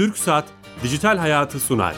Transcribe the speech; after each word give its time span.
Türk 0.00 0.18
Saat 0.18 0.44
Dijital 0.82 1.18
Hayatı 1.18 1.60
sunar. 1.60 1.96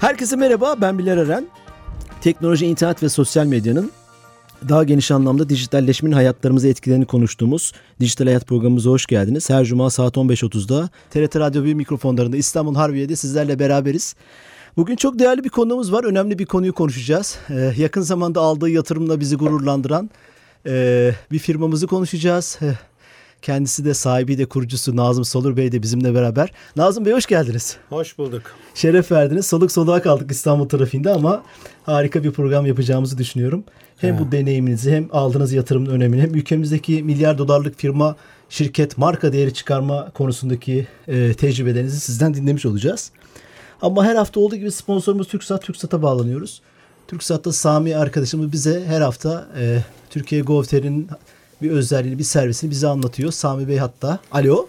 Herkese 0.00 0.36
merhaba, 0.36 0.74
ben 0.80 0.98
Bilal 0.98 1.18
Eren. 1.18 1.46
Teknoloji, 2.20 2.66
internet 2.66 3.02
ve 3.02 3.08
sosyal 3.08 3.46
medyanın 3.46 3.90
daha 4.68 4.84
geniş 4.84 5.10
anlamda 5.10 5.48
dijitalleşmenin 5.48 6.14
hayatlarımıza 6.14 6.68
etkilerini 6.68 7.04
konuştuğumuz 7.04 7.72
Dijital 8.00 8.24
Hayat 8.24 8.46
programımıza 8.46 8.90
hoş 8.90 9.06
geldiniz. 9.06 9.50
Her 9.50 9.64
cuma 9.64 9.90
saat 9.90 10.16
15.30'da 10.16 10.88
TRT 11.10 11.36
Radyo 11.36 11.64
1 11.64 11.74
mikrofonlarında 11.74 12.36
İstanbul 12.36 12.74
Harbiye'de 12.74 13.16
sizlerle 13.16 13.58
beraberiz. 13.58 14.14
Bugün 14.76 14.96
çok 14.96 15.18
değerli 15.18 15.44
bir 15.44 15.48
konuğumuz 15.48 15.92
var. 15.92 16.04
Önemli 16.04 16.38
bir 16.38 16.46
konuyu 16.46 16.72
konuşacağız. 16.72 17.38
Ee, 17.50 17.72
yakın 17.76 18.00
zamanda 18.00 18.40
aldığı 18.40 18.70
yatırımla 18.70 19.20
bizi 19.20 19.36
gururlandıran 19.36 20.10
e, 20.66 21.10
bir 21.32 21.38
firmamızı 21.38 21.86
konuşacağız. 21.86 22.58
Ee, 22.62 22.74
kendisi 23.42 23.84
de 23.84 23.94
sahibi 23.94 24.38
de 24.38 24.46
kurucusu 24.46 24.96
Nazım 24.96 25.24
Solur 25.24 25.56
Bey 25.56 25.72
de 25.72 25.82
bizimle 25.82 26.14
beraber. 26.14 26.52
Nazım 26.76 27.04
Bey 27.04 27.12
hoş 27.12 27.26
geldiniz. 27.26 27.76
Hoş 27.88 28.18
bulduk. 28.18 28.42
Şeref 28.74 29.12
verdiniz. 29.12 29.46
Soluk 29.46 29.72
soluğa 29.72 30.02
kaldık 30.02 30.30
İstanbul 30.30 30.68
trafiğinde 30.68 31.10
ama 31.10 31.42
harika 31.82 32.24
bir 32.24 32.30
program 32.30 32.66
yapacağımızı 32.66 33.18
düşünüyorum. 33.18 33.64
Hem 33.96 34.18
bu 34.18 34.32
deneyiminizi 34.32 34.92
hem 34.92 35.08
aldığınız 35.12 35.52
yatırımın 35.52 35.90
önemini 35.90 36.22
hem 36.22 36.34
ülkemizdeki 36.34 37.02
milyar 37.02 37.38
dolarlık 37.38 37.78
firma, 37.78 38.16
şirket, 38.48 38.98
marka 38.98 39.32
değeri 39.32 39.54
çıkarma 39.54 40.10
konusundaki 40.10 40.86
e, 41.08 41.34
tecrübelerinizi 41.34 42.00
sizden 42.00 42.34
dinlemiş 42.34 42.66
olacağız. 42.66 43.10
Ama 43.82 44.04
her 44.04 44.16
hafta 44.16 44.40
olduğu 44.40 44.56
gibi 44.56 44.70
sponsorumuz 44.70 45.28
TürkSat, 45.28 45.62
TürkSat'a 45.62 46.02
bağlanıyoruz. 46.02 46.62
TürkSat'ta 47.08 47.52
Sami 47.52 47.96
arkadaşımız 47.96 48.52
bize 48.52 48.84
her 48.84 49.00
hafta 49.00 49.46
e, 49.60 49.78
Türkiye 50.10 50.42
Govter'in 50.42 51.08
bir 51.62 51.70
özelliğini, 51.70 52.18
bir 52.18 52.24
servisini 52.24 52.70
bize 52.70 52.86
anlatıyor. 52.88 53.32
Sami 53.32 53.68
Bey 53.68 53.78
hatta. 53.78 54.18
Alo. 54.32 54.66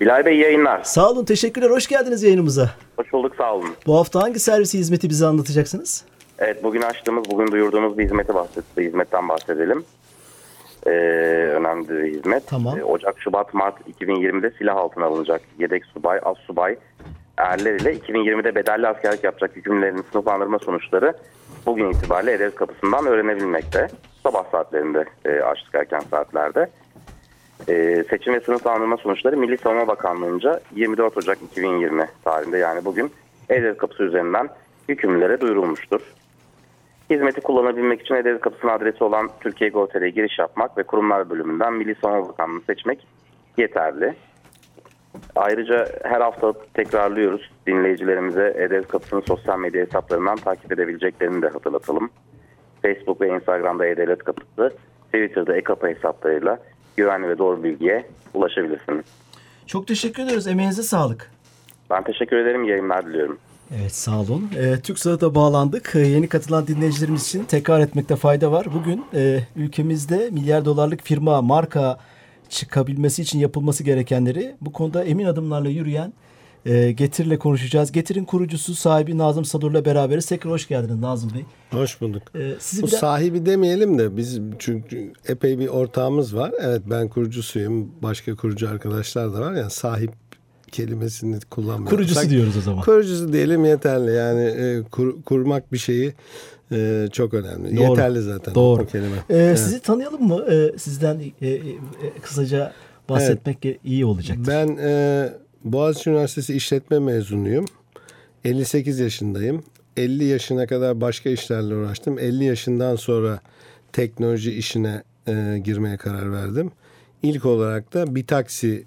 Bilal 0.00 0.24
Bey 0.24 0.36
yayınlar. 0.36 0.82
Sağ 0.84 1.10
olun, 1.10 1.24
teşekkürler. 1.24 1.70
Hoş 1.70 1.86
geldiniz 1.86 2.22
yayınımıza. 2.22 2.70
Hoş 2.96 3.12
bulduk, 3.12 3.36
sağ 3.36 3.54
olun. 3.54 3.70
Bu 3.86 3.96
hafta 3.96 4.22
hangi 4.22 4.38
servisi, 4.38 4.78
hizmeti 4.78 5.10
bize 5.10 5.26
anlatacaksınız? 5.26 6.04
Evet, 6.38 6.64
bugün 6.64 6.82
açtığımız, 6.82 7.30
bugün 7.30 7.52
duyurduğumuz 7.52 7.98
bir 7.98 8.04
hizmeti 8.04 8.34
bahset, 8.34 8.64
bir 8.76 8.84
hizmetten 8.86 9.28
bahsedelim. 9.28 9.84
Ee, 10.86 10.90
önemli 10.90 11.88
bir 11.88 12.18
hizmet. 12.18 12.46
Tamam. 12.46 12.78
Ee, 12.78 12.84
Ocak, 12.84 13.20
Şubat, 13.20 13.54
Mart 13.54 13.74
2020'de 14.00 14.52
silah 14.58 14.76
altına 14.76 15.04
alınacak 15.04 15.40
yedek 15.58 15.84
subay, 15.86 16.20
az 16.22 16.36
subay 16.46 16.76
erler 17.36 17.74
ile 17.74 17.94
2020'de 17.94 18.54
bedelli 18.54 18.88
askerlik 18.88 19.24
yapacak 19.24 19.56
hükümlerin 19.56 20.04
sınıflandırma 20.12 20.58
sonuçları 20.58 21.14
bugün 21.66 21.90
itibariyle 21.90 22.32
Ederiz 22.32 22.54
kapısından 22.54 23.06
öğrenebilmekte. 23.06 23.88
Sabah 24.22 24.44
saatlerinde 24.50 25.04
e, 25.24 25.40
açtık 25.40 25.74
erken 25.74 26.00
saatlerde. 26.10 26.70
E, 27.68 28.04
seçim 28.10 28.34
ve 28.34 28.40
sınıflandırma 28.40 28.96
sonuçları 28.96 29.36
Milli 29.36 29.58
Savunma 29.58 29.88
Bakanlığı'nca 29.88 30.60
24 30.74 31.16
Ocak 31.16 31.42
2020 31.42 32.06
tarihinde 32.24 32.58
yani 32.58 32.84
bugün 32.84 33.12
Ederiz 33.48 33.76
kapısı 33.76 34.02
üzerinden 34.02 34.48
hükümlülere 34.88 35.40
duyurulmuştur. 35.40 36.00
Hizmeti 37.10 37.40
kullanabilmek 37.40 38.00
için 38.00 38.14
Ederiz 38.14 38.40
kapısının 38.40 38.72
adresi 38.72 39.04
olan 39.04 39.30
Türkiye 39.40 39.70
Go.tr'ye 39.70 40.10
giriş 40.10 40.38
yapmak 40.38 40.78
ve 40.78 40.82
kurumlar 40.82 41.30
bölümünden 41.30 41.72
Milli 41.72 41.94
Savunma 41.94 42.28
Bakanlığı'nı 42.28 42.60
seçmek 42.60 43.06
yeterli. 43.56 44.14
Ayrıca 45.36 45.88
her 46.02 46.20
hafta 46.20 46.52
tekrarlıyoruz. 46.74 47.50
Dinleyicilerimize 47.66 48.54
Ederiz 48.58 48.86
Kapısı'nın 48.86 49.20
sosyal 49.20 49.58
medya 49.58 49.86
hesaplarından 49.86 50.36
takip 50.36 50.72
edebileceklerini 50.72 51.42
de 51.42 51.48
hatırlatalım. 51.48 52.10
Facebook 52.82 53.20
ve 53.20 53.28
Instagram'da 53.28 53.86
Ederiz 53.86 54.18
Kapısı, 54.18 54.76
Twitter'da 55.06 55.56
e-kapı 55.56 55.86
hesaplarıyla 55.86 56.58
güvenli 56.96 57.28
ve 57.28 57.38
doğru 57.38 57.62
bilgiye 57.62 58.06
ulaşabilirsiniz. 58.34 59.04
Çok 59.66 59.86
teşekkür 59.86 60.22
ederiz. 60.22 60.46
Emeğinize 60.46 60.82
sağlık. 60.82 61.30
Ben 61.90 62.04
teşekkür 62.04 62.36
ederim. 62.36 62.64
Yayınlar 62.64 63.06
diliyorum. 63.06 63.38
Evet 63.80 63.94
sağ 63.94 64.20
olun. 64.20 64.50
E, 64.58 64.80
TürkSat'a 64.80 65.34
bağlandık. 65.34 65.94
E, 65.94 65.98
yeni 65.98 66.28
katılan 66.28 66.66
dinleyicilerimiz 66.66 67.26
için 67.26 67.44
tekrar 67.44 67.80
etmekte 67.80 68.16
fayda 68.16 68.52
var. 68.52 68.66
Bugün 68.74 69.04
e, 69.14 69.38
ülkemizde 69.56 70.30
milyar 70.30 70.64
dolarlık 70.64 71.02
firma, 71.02 71.42
marka 71.42 71.98
çıkabilmesi 72.52 73.22
için 73.22 73.38
yapılması 73.38 73.84
gerekenleri 73.84 74.56
bu 74.60 74.72
konuda 74.72 75.04
emin 75.04 75.24
adımlarla 75.24 75.68
yürüyen 75.68 76.12
e, 76.66 76.92
Getir'le 76.92 77.38
konuşacağız. 77.38 77.92
Getir'in 77.92 78.24
kurucusu 78.24 78.74
sahibi 78.74 79.18
Nazım 79.18 79.44
Sadur'la 79.44 79.84
beraberiz. 79.84 80.26
Tekrar 80.26 80.52
hoş 80.52 80.68
geldiniz 80.68 81.00
Nazım 81.00 81.30
Bey. 81.34 81.44
Hoş 81.80 82.00
bulduk. 82.00 82.22
E, 82.34 82.52
sizi 82.58 82.82
Bu 82.82 82.86
biraz... 82.86 83.00
sahibi 83.00 83.46
demeyelim 83.46 83.98
de 83.98 84.16
biz 84.16 84.40
çünkü 84.58 85.12
epey 85.28 85.58
bir 85.58 85.68
ortağımız 85.68 86.36
var. 86.36 86.52
Evet 86.60 86.82
ben 86.90 87.08
kurucusuyum. 87.08 87.90
Başka 88.02 88.34
kurucu 88.36 88.68
arkadaşlar 88.68 89.34
da 89.34 89.40
var. 89.40 89.52
Yani 89.54 89.70
sahip 89.70 90.12
kelimesini 90.72 91.40
kullanmıyoruz. 91.50 91.90
Kurucusu 91.90 92.14
Sanki- 92.14 92.30
diyoruz 92.30 92.56
o 92.56 92.60
zaman. 92.60 92.84
Kurucusu 92.84 93.32
diyelim 93.32 93.64
yeterli. 93.64 94.12
Yani 94.12 94.44
e, 94.44 94.82
kur- 94.90 95.22
kurmak 95.22 95.72
bir 95.72 95.78
şeyi 95.78 96.12
e, 96.72 97.08
çok 97.12 97.34
önemli. 97.34 97.76
Doğru. 97.76 97.90
Yeterli 97.90 98.22
zaten 98.22 98.54
Doğru. 98.54 98.86
kelime. 98.86 99.16
E, 99.16 99.36
Evet. 99.36 99.58
Sizi 99.58 99.80
tanıyalım 99.80 100.28
mı? 100.28 100.44
E, 100.50 100.78
sizden 100.78 101.20
e, 101.42 101.48
e, 101.48 101.60
kısaca 102.22 102.72
bahsetmek 103.08 103.78
iyi 103.84 104.04
olacaktır. 104.04 104.46
Ben 104.46 104.76
e, 104.80 105.28
Boğaziçi 105.64 106.10
Üniversitesi 106.10 106.54
İşletme 106.54 106.98
mezunuyum. 106.98 107.64
58 108.44 108.98
yaşındayım. 108.98 109.64
50 109.96 110.24
yaşına 110.24 110.66
kadar 110.66 111.00
başka 111.00 111.30
işlerle 111.30 111.74
uğraştım. 111.74 112.18
50 112.18 112.44
yaşından 112.44 112.96
sonra 112.96 113.40
teknoloji 113.92 114.52
işine 114.52 115.02
e, 115.28 115.58
girmeye 115.64 115.96
karar 115.96 116.32
verdim. 116.32 116.70
İlk 117.22 117.44
olarak 117.46 117.94
da 117.94 118.14
bir 118.14 118.26
taksiyi 118.26 118.84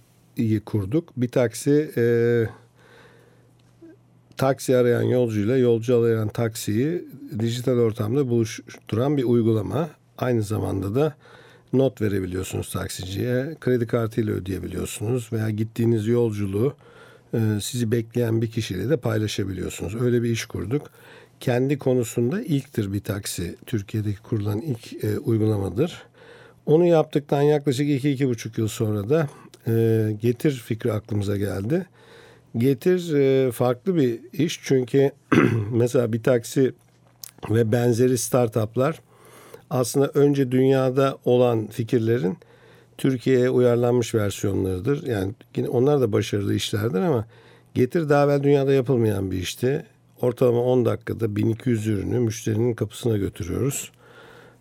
kurduk. 0.66 1.10
Bir 1.18 1.28
taksi 1.28 1.92
e, 1.98 2.04
taksi 4.38 4.78
arayan 4.78 5.04
yolcuyla 5.04 5.58
yolcu 5.58 5.98
arayan 5.98 6.28
taksiyi 6.28 7.06
dijital 7.40 7.78
ortamda 7.78 8.30
buluşturan 8.30 9.18
bir 9.18 9.24
uygulama. 9.24 9.90
Aynı 10.18 10.44
zamanda 10.44 10.96
da 10.96 11.16
not 11.74 12.02
verebiliyorsunuz 12.02 12.72
taksiciye. 12.72 13.56
Kredi 13.60 13.88
kartıyla 13.88 14.34
ödeyebiliyorsunuz 14.34 15.30
veya 15.34 15.50
gittiğiniz 15.50 16.08
yolculuğu 16.08 16.74
e, 17.34 17.40
sizi 17.62 17.92
bekleyen 17.92 18.42
bir 18.42 18.52
kişiyle 18.52 18.90
de 18.90 18.98
paylaşabiliyorsunuz. 18.98 19.96
Öyle 19.96 20.24
bir 20.24 20.30
iş 20.30 20.46
kurduk. 20.46 20.90
Kendi 21.40 21.78
konusunda 21.78 22.42
ilktir 22.42 22.94
bir 22.94 23.00
taksi. 23.00 23.56
Türkiye'deki 23.66 24.22
kurulan 24.22 24.62
ilk 24.62 25.04
e, 25.04 25.20
uygulamadır. 25.20 26.04
Onu 26.66 26.86
yaptıktan 26.86 27.42
yaklaşık 27.42 27.88
2-2,5 27.88 28.60
yıl 28.60 28.68
sonra 28.68 29.10
da 29.10 29.30
e, 29.68 30.12
Getir 30.22 30.52
fikri 30.52 30.94
aklımıza 30.94 31.38
geldi. 31.38 31.86
Getir 32.58 33.14
e, 33.14 33.52
farklı 33.52 33.96
bir 33.96 34.20
iş 34.34 34.60
çünkü 34.64 35.12
mesela 35.72 36.14
bir 36.14 36.24
taksi 36.24 36.74
ve 37.50 37.72
benzeri 37.72 38.18
startuplar 38.18 39.02
aslında 39.70 40.08
önce 40.08 40.52
dünyada 40.52 41.18
olan 41.26 41.68
fikirlerin 41.68 42.38
Türkiye'ye 42.98 43.50
uyarlanmış 43.50 44.16
versiyonlarıdır. 44.16 45.08
Yani 45.08 45.34
yine 45.56 45.70
onlar 45.70 46.02
da 46.02 46.12
başarılı 46.12 46.56
işlerdir 46.56 47.00
ama 47.00 47.26
Getir 47.76 48.10
daha 48.10 48.26
evvel 48.26 48.44
dünyada 48.44 48.74
yapılmayan 48.74 49.32
bir 49.32 49.38
işti. 49.38 49.86
Ortalama 50.22 50.62
10 50.62 50.86
dakikada 50.86 51.36
1200 51.36 51.88
ürünü 51.88 52.20
müşterinin 52.20 52.74
kapısına 52.74 53.18
götürüyoruz. 53.18 53.92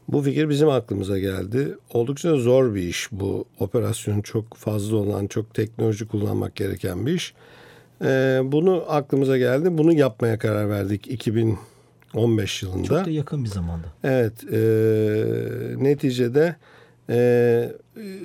Bu 0.08 0.22
fikir 0.22 0.48
bizim 0.48 0.68
aklımıza 0.68 1.18
geldi. 1.18 1.78
Oldukça 1.90 2.36
zor 2.36 2.74
bir 2.74 2.82
iş 2.82 3.08
bu. 3.12 3.44
Operasyon 3.58 4.20
çok 4.20 4.54
fazla 4.56 4.96
olan, 4.96 5.26
çok 5.26 5.54
teknoloji 5.54 6.08
kullanmak 6.08 6.56
gereken 6.56 7.06
bir 7.06 7.12
iş. 7.12 7.34
Ee, 8.04 8.40
bunu 8.44 8.84
aklımıza 8.88 9.38
geldi. 9.38 9.78
Bunu 9.78 9.92
yapmaya 9.92 10.38
karar 10.38 10.70
verdik 10.70 11.08
2015 11.08 12.62
yılında. 12.62 12.84
Çok 12.84 13.04
da 13.06 13.10
yakın 13.10 13.44
bir 13.44 13.48
zamanda. 13.48 13.86
Evet, 14.04 14.44
e, 14.52 14.58
neticede 15.84 16.56
e, 17.10 17.72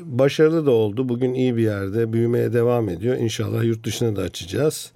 başarılı 0.03 0.65
da 0.65 0.71
oldu. 0.71 1.09
Bugün 1.09 1.33
iyi 1.33 1.57
bir 1.57 1.63
yerde 1.63 2.13
büyümeye 2.13 2.53
devam 2.53 2.89
ediyor. 2.89 3.15
İnşallah 3.15 3.63
yurt 3.63 3.86
dışına 3.86 4.15
da 4.15 4.21
açacağız. 4.21 4.92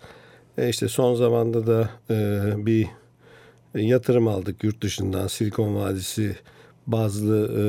E, 0.57 0.69
işte 0.69 0.87
son 0.87 1.15
zamanda 1.15 1.67
da 1.67 1.89
e, 2.09 2.41
bir 2.65 2.87
yatırım 3.75 4.27
aldık 4.27 4.63
yurt 4.63 4.81
dışından. 4.81 5.27
Silikon 5.27 5.75
Vadisi 5.75 6.35
bazı 6.87 7.51
e, 7.57 7.61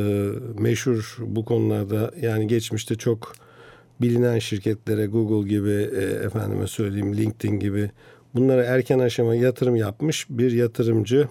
meşhur 0.62 1.16
bu 1.20 1.44
konularda 1.44 2.10
yani 2.20 2.46
geçmişte 2.46 2.94
çok 2.94 3.32
bilinen 4.00 4.38
şirketlere 4.38 5.06
Google 5.06 5.48
gibi 5.48 5.70
e, 5.70 6.04
efendime 6.04 6.66
söyleyeyim 6.66 7.16
LinkedIn 7.16 7.58
gibi 7.58 7.90
bunlara 8.34 8.64
erken 8.64 8.98
aşama 8.98 9.34
yatırım 9.34 9.76
yapmış 9.76 10.26
bir 10.30 10.52
yatırımcı 10.52 11.28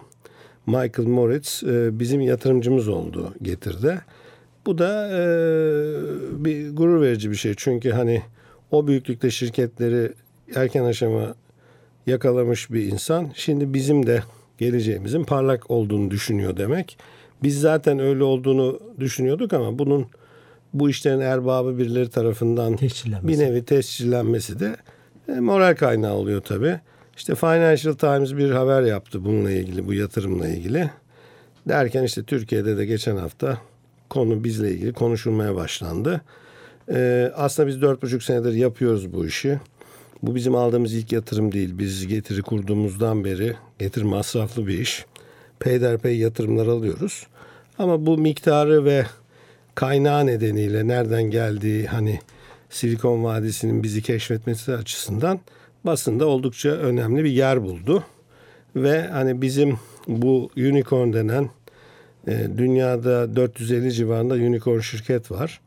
Michael 0.66 1.08
Moritz 1.08 1.64
e, 1.64 2.00
bizim 2.00 2.22
yatırımcımız 2.22 2.88
oldu 2.88 3.34
getirde. 3.42 4.02
Bu 4.66 4.78
da 4.78 5.10
e, 5.10 5.22
bir 6.46 6.76
gurur 6.76 7.02
verici 7.02 7.32
bir 7.32 7.36
şey. 7.36 7.54
Çünkü 7.58 7.92
hani 7.92 8.22
o 8.72 8.88
büyüklükte 8.88 9.32
şirketleri 9.32 10.12
erken 10.56 10.84
aşama 10.84 11.36
yakalamış 12.08 12.72
bir 12.72 12.84
insan. 12.92 13.32
Şimdi 13.36 13.74
bizim 13.74 14.08
de 14.08 14.24
geleceğimizin 14.58 15.24
parlak 15.24 15.72
olduğunu 15.72 16.12
düşünüyor 16.12 16.58
demek. 16.58 16.98
Biz 17.44 17.62
zaten 17.62 18.00
öyle 18.00 18.24
olduğunu 18.24 18.80
düşünüyorduk 19.00 19.54
ama 19.54 19.80
bunun 19.80 20.08
bu 20.74 20.90
işlerin 20.90 21.20
erbabı 21.20 21.78
birileri 21.78 22.10
tarafından 22.10 22.78
bir 23.24 23.40
nevi 23.40 23.66
tescillenmesi 23.66 24.60
de 24.60 24.76
e, 25.28 25.32
moral 25.32 25.76
kaynağı 25.76 26.14
oluyor 26.14 26.42
tabii. 26.42 26.80
İşte 27.18 27.36
Financial 27.36 27.94
Times 27.94 28.38
bir 28.38 28.52
haber 28.52 28.82
yaptı 28.82 29.26
bununla 29.26 29.52
ilgili, 29.52 29.88
bu 29.88 29.94
yatırımla 29.94 30.48
ilgili. 30.48 30.90
Derken 31.68 32.04
işte 32.04 32.24
Türkiye'de 32.24 32.78
de 32.78 32.86
geçen 32.86 33.18
hafta 33.18 33.58
konu 34.10 34.44
bizle 34.44 34.72
ilgili 34.72 34.94
konuşulmaya 34.94 35.56
başlandı. 35.56 36.22
Ee, 36.90 37.32
aslında 37.36 37.68
biz 37.68 37.82
dört 37.82 38.02
buçuk 38.02 38.24
senedir 38.24 38.54
yapıyoruz 38.54 39.14
bu 39.14 39.26
işi. 39.26 39.60
Bu 40.24 40.36
bizim 40.36 40.56
aldığımız 40.56 40.94
ilk 40.94 41.12
yatırım 41.12 41.52
değil. 41.52 41.78
Biz 41.78 42.08
getiri 42.08 42.42
kurduğumuzdan 42.42 43.26
beri 43.26 43.56
getiri 43.80 44.04
masraflı 44.04 44.68
bir 44.68 44.80
iş. 44.80 45.06
Peyderpey 45.60 46.18
yatırımlar 46.18 46.68
alıyoruz. 46.68 47.28
Ama 47.78 48.06
bu 48.06 48.18
miktarı 48.18 48.86
ve 48.86 49.06
kaynağı 49.76 50.26
nedeniyle 50.26 50.88
nereden 50.88 51.24
geldiği 51.24 51.88
hani 51.88 52.20
Silikon 52.70 53.24
Vadisi'nin 53.24 53.84
bizi 53.84 54.02
keşfetmesi 54.02 54.74
açısından 54.74 55.40
basında 55.84 56.26
oldukça 56.26 56.70
önemli 56.70 57.24
bir 57.24 57.32
yer 57.32 57.64
buldu. 57.64 58.04
Ve 58.76 59.08
hani 59.08 59.42
bizim 59.42 59.80
bu 60.08 60.50
unicorn 60.58 61.14
denen 61.14 61.50
e, 62.28 62.48
dünyada 62.58 63.36
450 63.36 63.92
civarında 63.92 64.34
unicorn 64.34 64.80
şirket 64.80 65.32
var. 65.32 65.62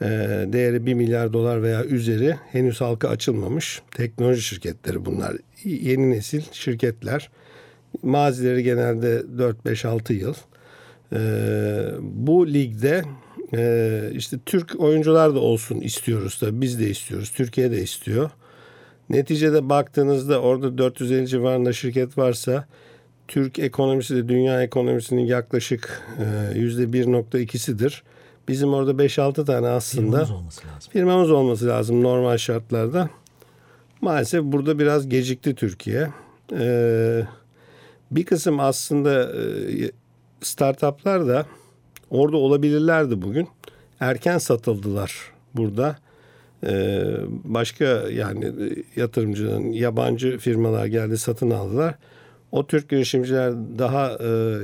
E, 0.00 0.06
değeri 0.52 0.86
1 0.86 0.94
milyar 0.94 1.32
dolar 1.32 1.62
veya 1.62 1.84
üzeri 1.84 2.36
henüz 2.52 2.80
halka 2.80 3.08
açılmamış 3.08 3.82
teknoloji 3.90 4.42
şirketleri 4.42 5.04
bunlar. 5.04 5.36
Yeni 5.64 6.10
nesil 6.10 6.42
şirketler. 6.52 7.30
Mazileri 8.02 8.62
genelde 8.62 9.22
4-5-6 9.38 10.12
yıl. 10.12 10.34
E, 11.12 11.20
bu 12.00 12.46
ligde 12.46 13.02
e, 13.54 14.10
işte 14.14 14.38
Türk 14.46 14.80
oyuncular 14.80 15.34
da 15.34 15.40
olsun 15.40 15.80
istiyoruz 15.80 16.38
tabii. 16.38 16.60
Biz 16.60 16.80
de 16.80 16.90
istiyoruz. 16.90 17.30
Türkiye 17.30 17.70
de 17.70 17.82
istiyor. 17.82 18.30
Neticede 19.10 19.68
baktığınızda 19.68 20.40
orada 20.40 20.78
450 20.78 21.28
civarında 21.28 21.72
şirket 21.72 22.18
varsa 22.18 22.66
Türk 23.28 23.58
ekonomisi 23.58 24.16
de 24.16 24.28
dünya 24.28 24.62
ekonomisinin 24.62 25.26
yaklaşık 25.26 26.02
e, 26.18 26.58
yüzde 26.58 26.84
1.2'sidir. 26.84 28.02
Bizim 28.48 28.74
orada 28.74 28.90
5-6 28.90 29.44
tane 29.44 29.68
aslında 29.68 30.24
Firmamız 30.24 30.30
olması 30.30 30.66
lazım. 30.66 30.92
firmamız 30.92 31.30
olması 31.30 31.66
lazım 31.66 32.02
normal 32.02 32.36
şartlarda. 32.36 33.10
Maalesef 34.00 34.42
burada 34.44 34.78
biraz 34.78 35.08
gecikti 35.08 35.54
Türkiye. 35.54 36.08
Ee, 36.52 37.26
bir 38.10 38.24
kısım 38.24 38.60
aslında 38.60 39.22
e, 39.22 39.90
startuplar 40.40 41.28
da 41.28 41.46
orada 42.12 42.36
olabilirlerdi 42.36 43.22
bugün. 43.22 43.48
Erken 44.00 44.38
satıldılar 44.38 45.14
burada. 45.54 45.96
Ee, 46.66 47.04
başka 47.44 47.84
yani 48.10 48.44
e, 48.44 49.00
yatırımcının 49.00 49.72
yabancı 49.72 50.38
firmalar 50.38 50.86
geldi 50.86 51.18
satın 51.18 51.50
aldılar. 51.50 51.94
O 52.52 52.66
Türk 52.66 52.88
girişimciler 52.88 53.52
daha 53.78 54.10
e, 54.10 54.58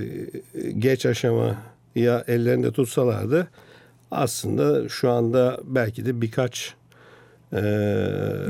geç 0.78 1.06
aşamaya 1.06 2.24
ellerinde 2.28 2.72
tutsalardı 2.72 3.48
aslında 4.10 4.88
şu 4.88 5.10
anda 5.10 5.60
belki 5.64 6.06
de 6.06 6.20
birkaç 6.20 6.74
e, 7.52 7.60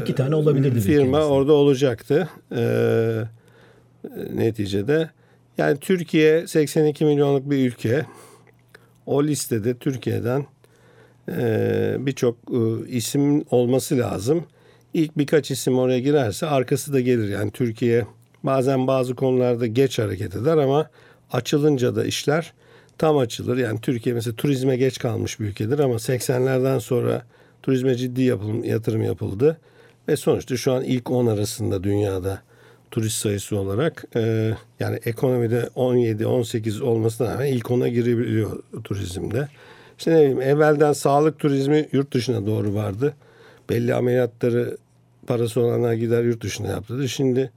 İki 0.03 0.15
tane 0.15 0.35
olabilirdi 0.35 0.81
firma 0.81 1.25
orada 1.25 1.53
olacaktı. 1.53 2.29
E, 2.57 2.65
neticede 4.35 5.11
yani 5.59 5.79
Türkiye 5.79 6.47
82 6.47 7.05
milyonluk 7.05 7.51
bir 7.51 7.67
ülke. 7.67 8.05
O 9.09 9.25
listede 9.25 9.75
Türkiye'den 9.75 10.47
e, 11.29 11.97
birçok 11.99 12.37
e, 12.53 12.89
isim 12.89 13.45
olması 13.51 13.99
lazım. 13.99 14.45
İlk 14.95 15.19
birkaç 15.19 15.51
isim 15.51 15.79
oraya 15.79 15.99
girerse 15.99 16.47
arkası 16.47 16.93
da 16.93 17.01
gelir. 17.01 17.29
Yani 17.29 17.51
Türkiye 17.51 18.07
bazen 18.45 18.87
bazı 18.87 19.15
konularda 19.15 19.67
geç 19.67 19.99
hareket 19.99 20.37
eder 20.37 20.57
ama 20.57 20.91
açılınca 21.33 21.97
da 21.97 22.05
işler 22.05 22.53
tam 22.99 23.19
açılır. 23.19 23.57
Yani 23.57 23.81
Türkiye 23.81 24.15
mesela 24.15 24.37
turizme 24.37 24.77
geç 24.77 24.99
kalmış 24.99 25.41
bir 25.41 25.45
ülkedir 25.45 25.79
ama 25.79 25.95
80'lerden 25.95 26.79
sonra 26.79 27.23
turizme 27.63 27.95
ciddi 27.95 28.23
yapılım, 28.23 28.65
yatırım 28.65 29.03
yapıldı. 29.03 29.61
Ve 30.09 30.17
sonuçta 30.17 30.57
şu 30.57 30.73
an 30.73 30.85
ilk 30.85 31.11
10 31.11 31.27
arasında 31.27 31.85
dünyada 31.85 32.43
turist 32.91 33.17
sayısı 33.17 33.59
olarak 33.59 34.05
e, 34.17 34.55
yani 34.81 34.99
ekonomide 35.05 35.69
17-18 35.77 36.83
olmasına 36.83 37.35
rağmen 37.35 37.47
ilk 37.47 37.67
10'a 37.67 37.89
girebiliyor 37.89 38.63
turizmde. 38.85 39.49
İşte 39.99 40.11
ne 40.11 40.19
bileyim 40.19 40.43
evvelden 40.43 40.93
sağlık 40.93 41.39
turizmi 41.39 41.89
yurt 41.93 42.15
dışına 42.15 42.47
doğru 42.47 42.75
vardı. 42.75 43.15
Belli 43.71 43.95
ameliyatları 43.95 44.77
parası 45.27 45.61
olanlar 45.61 45.93
gider 45.93 46.25
yurt 46.25 46.43
dışına 46.43 46.67
yaptırdı. 46.67 47.09
Şimdi 47.09 47.51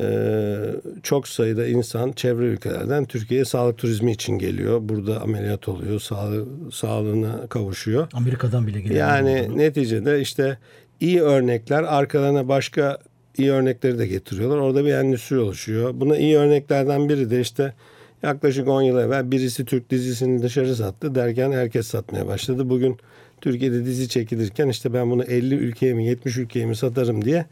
ee, 0.00 0.56
çok 1.02 1.28
sayıda 1.28 1.66
insan 1.66 2.12
çevre 2.12 2.44
ülkelerden 2.44 3.04
Türkiye'ye 3.04 3.44
sağlık 3.44 3.78
turizmi 3.78 4.12
için 4.12 4.38
geliyor. 4.38 4.78
Burada 4.82 5.20
ameliyat 5.20 5.68
oluyor, 5.68 6.00
sağlığı, 6.00 6.46
sağlığına 6.72 7.46
kavuşuyor. 7.46 8.08
Amerika'dan 8.12 8.66
bile 8.66 8.80
gelen. 8.80 8.96
Yani 8.96 9.58
neticede 9.58 10.20
işte 10.20 10.58
iyi 11.00 11.22
örnekler 11.22 11.82
arkalarına 11.82 12.48
başka 12.48 12.98
iyi 13.38 13.52
örnekleri 13.52 13.98
de 13.98 14.06
getiriyorlar. 14.06 14.56
Orada 14.56 14.84
bir 14.84 14.92
endüstri 14.92 15.38
oluşuyor. 15.38 15.90
Buna 15.94 16.16
iyi 16.16 16.36
örneklerden 16.36 17.08
biri 17.08 17.30
de 17.30 17.40
işte 17.40 17.74
yaklaşık 18.22 18.68
10 18.68 18.82
yıl 18.82 18.98
evvel 18.98 19.30
birisi 19.30 19.64
Türk 19.64 19.90
dizisini 19.90 20.42
dışarı 20.42 20.76
sattı 20.76 21.14
derken 21.14 21.52
herkes 21.52 21.86
satmaya 21.86 22.26
başladı. 22.26 22.70
Bugün 22.70 22.96
Türkiye'de 23.40 23.84
dizi 23.84 24.08
çekilirken 24.08 24.68
işte 24.68 24.92
ben 24.94 25.10
bunu 25.10 25.24
50 25.24 25.54
ülkeye 25.54 25.94
mi 25.94 26.06
70 26.06 26.36
ülkeye 26.36 26.66
mi 26.66 26.76
satarım 26.76 27.24
diye 27.24 27.46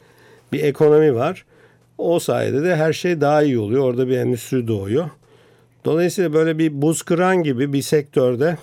bir 0.52 0.64
ekonomi 0.64 1.14
var. 1.14 1.44
O 1.98 2.18
sayede 2.18 2.62
de 2.62 2.76
her 2.76 2.92
şey 2.92 3.20
daha 3.20 3.42
iyi 3.42 3.58
oluyor. 3.58 3.82
Orada 3.82 4.08
bir 4.08 4.18
endüstri 4.18 4.68
doğuyor. 4.68 5.10
Dolayısıyla 5.84 6.32
böyle 6.32 6.58
bir 6.58 6.82
buz 6.82 7.02
kıran 7.02 7.42
gibi 7.42 7.72
bir 7.72 7.82
sektörde 7.82 8.58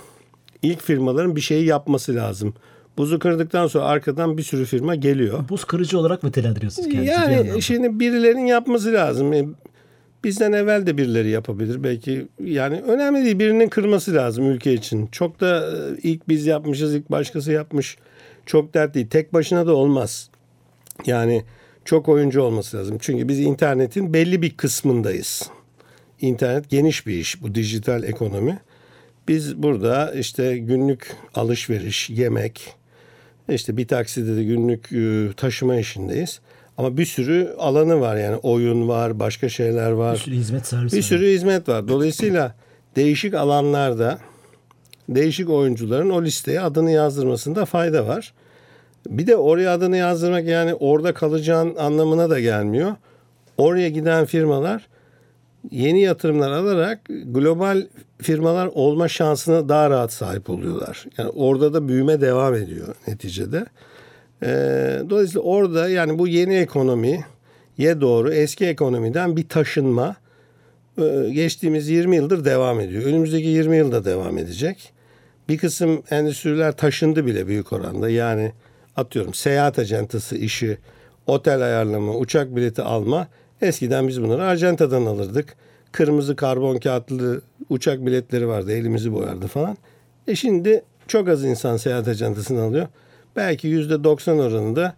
ilk 0.62 0.82
firmaların 0.82 1.36
bir 1.36 1.42
şeyi 1.42 1.66
yapması 1.66 2.16
lazım. 2.16 2.54
Buzu 2.98 3.20
kırdıktan 3.20 3.68
sonra 3.68 3.86
arkadan 3.86 4.38
bir 4.38 4.44
sürü 4.44 4.66
firma 4.66 4.96
geliyor. 4.96 5.50
Buz 5.50 5.66
kırıcı 5.66 6.00
olarak 6.00 6.24
nitelendiriyorsunuz 6.24 6.90
kendinizi 6.90 7.12
bir 7.12 7.18
Yani 7.22 7.34
yandan. 7.36 7.60
şimdi 7.60 8.00
birilerinin 8.00 8.46
yapması 8.46 8.94
lazım. 8.94 9.34
E, 9.34 9.46
Bizden 10.24 10.52
evvel 10.52 10.86
de 10.88 10.98
birileri 10.98 11.30
yapabilir 11.30 11.84
belki. 11.84 12.28
Yani 12.44 12.82
önemli 12.82 13.26
değil 13.26 13.40
birinin 13.40 13.70
kırması 13.70 14.14
lazım 14.16 14.52
ülke 14.52 14.74
için. 14.74 15.08
Çok 15.08 15.40
da 15.40 15.66
e, 15.72 15.98
ilk 16.04 16.28
biz 16.30 16.46
yapmışız, 16.46 16.96
ilk 16.96 17.12
başkası 17.12 17.52
yapmış. 17.52 17.98
Çok 18.46 18.74
dert 18.74 18.94
değil. 18.96 19.08
Tek 19.08 19.34
başına 19.34 19.68
da 19.68 19.76
olmaz. 19.76 20.30
Yani 21.06 21.44
çok 21.86 22.10
oyuncu 22.10 22.42
olması 22.42 22.78
lazım. 22.78 22.98
Çünkü 23.02 23.28
biz 23.28 23.40
internetin 23.40 24.14
belli 24.14 24.42
bir 24.42 24.50
kısmındayız. 24.58 25.50
İnternet 26.22 26.70
geniş 26.70 27.08
bir 27.08 27.14
iş 27.14 27.42
bu 27.44 27.56
dijital 27.56 28.04
ekonomi. 28.04 28.60
Biz 29.28 29.64
burada 29.64 30.12
işte 30.14 30.58
günlük 30.58 31.16
alışveriş, 31.36 32.10
yemek, 32.10 32.76
işte 33.54 33.78
bir 33.78 33.88
takside 33.88 34.36
de 34.36 34.44
günlük 34.44 34.92
e, 34.92 35.34
taşıma 35.38 35.76
işindeyiz. 35.76 36.40
Ama 36.78 36.98
bir 36.98 37.06
sürü 37.06 37.56
alanı 37.58 38.00
var 38.00 38.18
yani 38.18 38.36
oyun 38.36 38.88
var, 38.88 39.20
başka 39.20 39.50
şeyler 39.50 39.92
var. 39.92 40.14
Bir 40.14 40.20
sürü 40.20 40.36
hizmet 40.36 40.68
servisi. 40.68 40.96
Bir 40.96 41.02
var. 41.02 41.08
sürü 41.08 41.34
hizmet 41.34 41.70
var. 41.70 41.88
Dolayısıyla 41.88 42.56
değişik 42.96 43.34
alanlarda 43.34 44.20
değişik 45.10 45.50
oyuncuların 45.50 46.10
o 46.10 46.24
listeye 46.24 46.62
adını 46.62 46.92
yazdırmasında 46.92 47.66
fayda 47.66 48.08
var. 48.08 48.34
Bir 49.08 49.28
de 49.28 49.36
oraya 49.36 49.74
adını 49.74 49.98
yazdırmak 49.98 50.46
yani 50.46 50.74
orada 50.74 51.14
kalacağın 51.14 51.76
anlamına 51.76 52.30
da 52.30 52.40
gelmiyor. 52.40 52.96
Oraya 53.58 53.90
giden 53.90 54.26
firmalar 54.26 54.88
yeni 55.72 56.02
yatırımlar 56.02 56.52
alarak 56.52 57.02
global 57.26 57.88
firmalar 58.22 58.68
olma 58.74 59.08
şansına 59.08 59.70
daha 59.70 59.90
rahat 59.90 60.14
sahip 60.14 60.50
oluyorlar. 60.50 61.06
Yani 61.18 61.30
orada 61.30 61.74
da 61.74 61.88
büyüme 61.88 62.22
devam 62.22 62.56
ediyor 62.56 62.96
neticede. 63.08 63.66
Ee, 64.44 65.02
dolayısıyla 65.10 65.42
orada 65.42 65.90
yani 65.90 66.20
bu 66.20 66.28
yeni 66.28 66.56
ekonomiye 66.56 67.22
doğru 68.02 68.34
eski 68.34 68.66
ekonomiden 68.66 69.38
bir 69.38 69.50
taşınma 69.50 70.16
e, 70.98 71.30
geçtiğimiz 71.32 71.90
20 71.90 72.16
yıldır 72.16 72.46
devam 72.46 72.80
ediyor. 72.80 73.04
Önümüzdeki 73.04 73.48
20 73.48 73.78
yılda 73.78 74.06
devam 74.06 74.38
edecek. 74.38 74.94
Bir 75.50 75.58
kısım 75.58 76.04
endüstriler 76.10 76.72
taşındı 76.72 77.26
bile 77.26 77.48
büyük 77.48 77.74
oranda. 77.74 78.10
Yani 78.10 78.52
atıyorum 78.96 79.34
seyahat 79.34 79.80
acentası 79.80 80.38
işi, 80.38 80.78
otel 81.28 81.62
ayarlama, 81.62 82.16
uçak 82.18 82.56
bileti 82.56 82.82
alma. 82.82 83.28
Eskiden 83.62 84.08
biz 84.08 84.22
bunları 84.22 84.46
acentadan 84.46 85.06
alırdık. 85.06 85.56
Kırmızı 85.92 86.36
karbon 86.36 86.78
kağıtlı 86.78 87.42
uçak 87.70 88.06
biletleri 88.06 88.48
vardı. 88.48 88.72
Elimizi 88.72 89.14
boyardı 89.14 89.48
falan. 89.48 89.78
E 90.28 90.36
şimdi 90.36 90.84
çok 91.08 91.30
az 91.30 91.44
insan 91.44 91.78
seyahat 91.78 92.08
acentasını 92.08 92.62
alıyor. 92.62 92.88
Belki 93.36 93.68
yüzde 93.68 94.04
90 94.04 94.40
oranında 94.40 94.96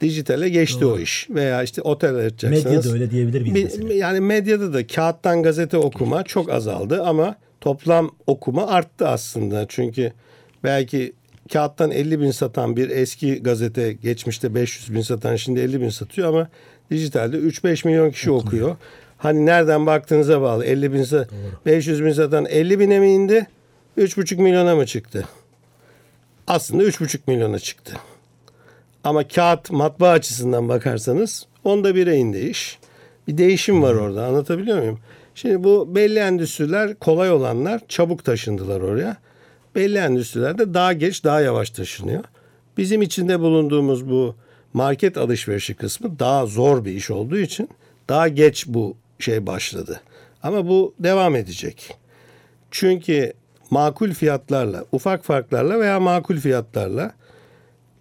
dijitale 0.00 0.48
geçti 0.48 0.86
o 0.86 0.98
iş. 0.98 1.30
Veya 1.30 1.62
işte 1.62 1.82
otel 1.82 2.16
açacaksınız. 2.16 2.64
Medyada 2.64 2.92
öyle 2.92 3.10
diyebilir 3.10 3.42
miyiz 3.42 3.78
mesela? 3.78 3.94
yani 3.94 4.20
medyada 4.20 4.72
da 4.72 4.86
kağıttan 4.86 5.42
gazete 5.42 5.76
okuma 5.76 6.22
çok 6.22 6.50
azaldı 6.50 7.02
ama 7.02 7.36
toplam 7.60 8.10
okuma 8.26 8.66
arttı 8.66 9.08
aslında. 9.08 9.66
Çünkü 9.68 10.12
belki 10.64 11.12
kağıttan 11.52 11.90
50 11.90 12.20
bin 12.20 12.30
satan 12.30 12.76
bir 12.76 12.90
eski 12.90 13.42
gazete 13.42 13.92
geçmişte 13.92 14.54
500 14.54 14.94
bin 14.94 15.00
satan 15.00 15.36
şimdi 15.36 15.60
50 15.60 15.80
bin 15.80 15.88
satıyor 15.88 16.28
ama 16.28 16.48
dijitalde 16.90 17.36
3-5 17.36 17.86
milyon 17.88 18.10
kişi 18.10 18.30
okuyor. 18.30 18.76
Hani 19.18 19.46
nereden 19.46 19.86
baktığınıza 19.86 20.42
bağlı 20.42 20.64
50 20.64 20.92
bin 20.92 21.02
sa- 21.02 21.26
500 21.66 22.04
bin 22.04 22.12
satan 22.12 22.44
50 22.46 22.80
bine 22.80 23.00
mi 23.00 23.10
indi 23.10 23.46
3,5 23.98 24.42
milyona 24.42 24.74
mı 24.76 24.86
çıktı? 24.86 25.24
Aslında 26.46 26.84
3,5 26.84 27.20
milyona 27.26 27.58
çıktı. 27.58 27.92
Ama 29.04 29.28
kağıt 29.28 29.70
matbaa 29.70 30.10
açısından 30.10 30.68
bakarsanız 30.68 31.46
onda 31.64 31.94
bire 31.94 32.16
indi 32.16 32.38
iş. 32.38 32.78
Bir 33.28 33.38
değişim 33.38 33.82
var 33.82 33.94
orada 33.94 34.26
anlatabiliyor 34.26 34.78
muyum? 34.78 34.98
Şimdi 35.34 35.64
bu 35.64 35.94
belli 35.94 36.18
endüstriler 36.18 36.94
kolay 36.94 37.30
olanlar 37.30 37.80
çabuk 37.88 38.24
taşındılar 38.24 38.80
oraya. 38.80 39.16
Belli 39.74 39.98
endüstrilerde 39.98 40.74
daha 40.74 40.92
geç 40.92 41.24
daha 41.24 41.40
yavaş 41.40 41.70
taşınıyor. 41.70 42.24
Bizim 42.78 43.02
içinde 43.02 43.40
bulunduğumuz 43.40 44.10
bu 44.10 44.34
market 44.76 45.16
alışverişi 45.16 45.74
kısmı 45.74 46.18
daha 46.18 46.46
zor 46.46 46.84
bir 46.84 46.92
iş 46.92 47.10
olduğu 47.10 47.38
için 47.38 47.68
daha 48.08 48.28
geç 48.28 48.66
bu 48.66 48.96
şey 49.18 49.46
başladı. 49.46 50.00
Ama 50.42 50.68
bu 50.68 50.94
devam 50.98 51.36
edecek. 51.36 51.96
Çünkü 52.70 53.32
makul 53.70 54.12
fiyatlarla, 54.12 54.84
ufak 54.92 55.24
farklarla 55.24 55.80
veya 55.80 56.00
makul 56.00 56.36
fiyatlarla 56.36 57.12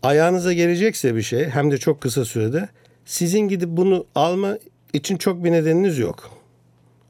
ayağınıza 0.04 0.54
gelecekse 0.54 1.16
bir 1.16 1.22
şey 1.22 1.46
hem 1.46 1.72
de 1.72 1.78
çok 1.78 2.02
kısa 2.02 2.26
sürede 2.26 2.70
sizin 3.06 3.40
gidip 3.40 3.70
bunu 3.70 4.06
alma 4.16 4.58
için 4.94 5.18
çok 5.18 5.44
bir 5.44 5.52
nedeniniz 5.52 5.98
yok. 5.98 6.30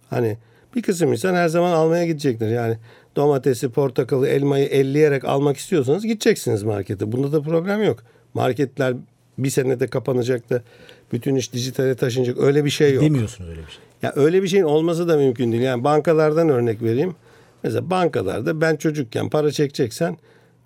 Hani 0.09 0.37
bir 0.75 0.81
kısım 0.81 1.11
insan 1.11 1.35
her 1.35 1.47
zaman 1.47 1.71
almaya 1.71 2.05
gidecektir. 2.05 2.47
Yani 2.47 2.77
domatesi, 3.15 3.69
portakalı, 3.69 4.27
elmayı 4.27 4.65
elleyerek 4.65 5.25
almak 5.25 5.57
istiyorsanız 5.57 6.05
gideceksiniz 6.05 6.63
markete. 6.63 7.11
Bunda 7.11 7.31
da 7.31 7.41
problem 7.41 7.83
yok. 7.83 8.03
Marketler 8.33 8.95
bir 9.37 9.49
senede 9.49 9.87
kapanacak 9.87 10.49
da 10.49 10.61
bütün 11.11 11.35
iş 11.35 11.53
dijitale 11.53 11.95
taşınacak 11.95 12.37
öyle 12.37 12.65
bir 12.65 12.69
şey 12.69 12.93
yok. 12.93 13.03
Demiyorsunuz 13.03 13.49
öyle 13.49 13.61
bir 13.61 13.71
şey. 13.71 13.81
Ya 14.01 14.13
öyle 14.15 14.43
bir 14.43 14.47
şeyin 14.47 14.63
olması 14.63 15.07
da 15.07 15.17
mümkün 15.17 15.51
değil. 15.51 15.63
Yani 15.63 15.83
bankalardan 15.83 16.49
örnek 16.49 16.81
vereyim. 16.81 17.15
Mesela 17.63 17.89
bankalarda 17.89 18.61
ben 18.61 18.75
çocukken 18.75 19.29
para 19.29 19.51
çekeceksen 19.51 20.17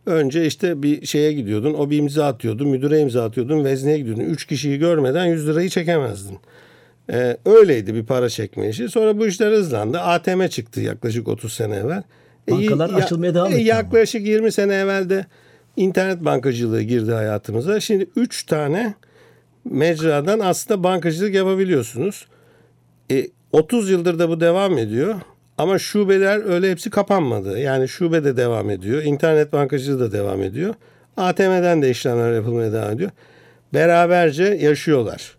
önce 0.06 0.46
işte 0.46 0.84
bir 0.84 1.06
şeye 1.06 1.34
gidiyordun. 1.34 1.74
O 1.74 1.90
bir 1.90 1.98
imza 1.98 2.28
atıyordu. 2.28 2.66
Müdüre 2.66 3.00
imza 3.00 3.24
atıyordun. 3.24 3.66
Vezneye 3.66 3.98
gidiyordun. 3.98 4.22
Üç 4.22 4.46
kişiyi 4.46 4.80
görmeden 4.80 5.26
100 5.26 5.48
lirayı 5.48 5.70
çekemezdin. 5.70 6.40
Ee, 7.12 7.38
öyleydi 7.46 7.96
bir 7.96 8.06
para 8.06 8.30
çekme 8.30 8.70
işi. 8.70 8.90
Sonra 8.90 9.18
bu 9.18 9.28
işler 9.28 9.52
hızlandı. 9.52 10.00
ATM 10.00 10.48
çıktı 10.48 10.82
yaklaşık 10.82 11.28
30 11.28 11.54
sene 11.54 11.76
evvel. 11.76 12.04
E, 12.48 12.52
Bankalar 12.52 12.90
açılmaya 12.90 13.34
devam 13.34 13.48
etti 13.48 13.56
ama. 13.56 13.64
Yaklaşık 13.64 14.28
20 14.28 14.52
sene 14.52 14.76
evvel 14.76 15.10
de 15.10 15.26
internet 15.78 16.26
bankacılığı 16.26 16.82
girdi 16.82 17.12
hayatımıza. 17.12 17.80
Şimdi 17.80 18.10
3 18.16 18.44
tane 18.44 18.94
mecradan 19.66 20.40
aslında 20.40 20.84
bankacılık 20.84 21.36
yapabiliyorsunuz. 21.36 22.28
E, 23.12 23.28
30 23.52 23.90
yıldır 23.90 24.20
da 24.20 24.30
bu 24.30 24.40
devam 24.40 24.78
ediyor. 24.78 25.16
Ama 25.58 25.80
şubeler 25.80 26.46
öyle 26.46 26.72
hepsi 26.72 26.90
kapanmadı. 26.90 27.60
Yani 27.60 27.88
şube 27.88 28.24
de 28.24 28.38
devam 28.38 28.70
ediyor. 28.70 29.04
İnternet 29.04 29.54
bankacılığı 29.54 30.00
da 30.00 30.12
devam 30.12 30.44
ediyor. 30.44 30.74
ATM'den 31.18 31.82
de 31.82 31.90
işlemler 31.90 32.34
yapılmaya 32.34 32.74
devam 32.74 32.92
ediyor. 32.92 33.12
Beraberce 33.74 34.44
yaşıyorlar. 34.44 35.38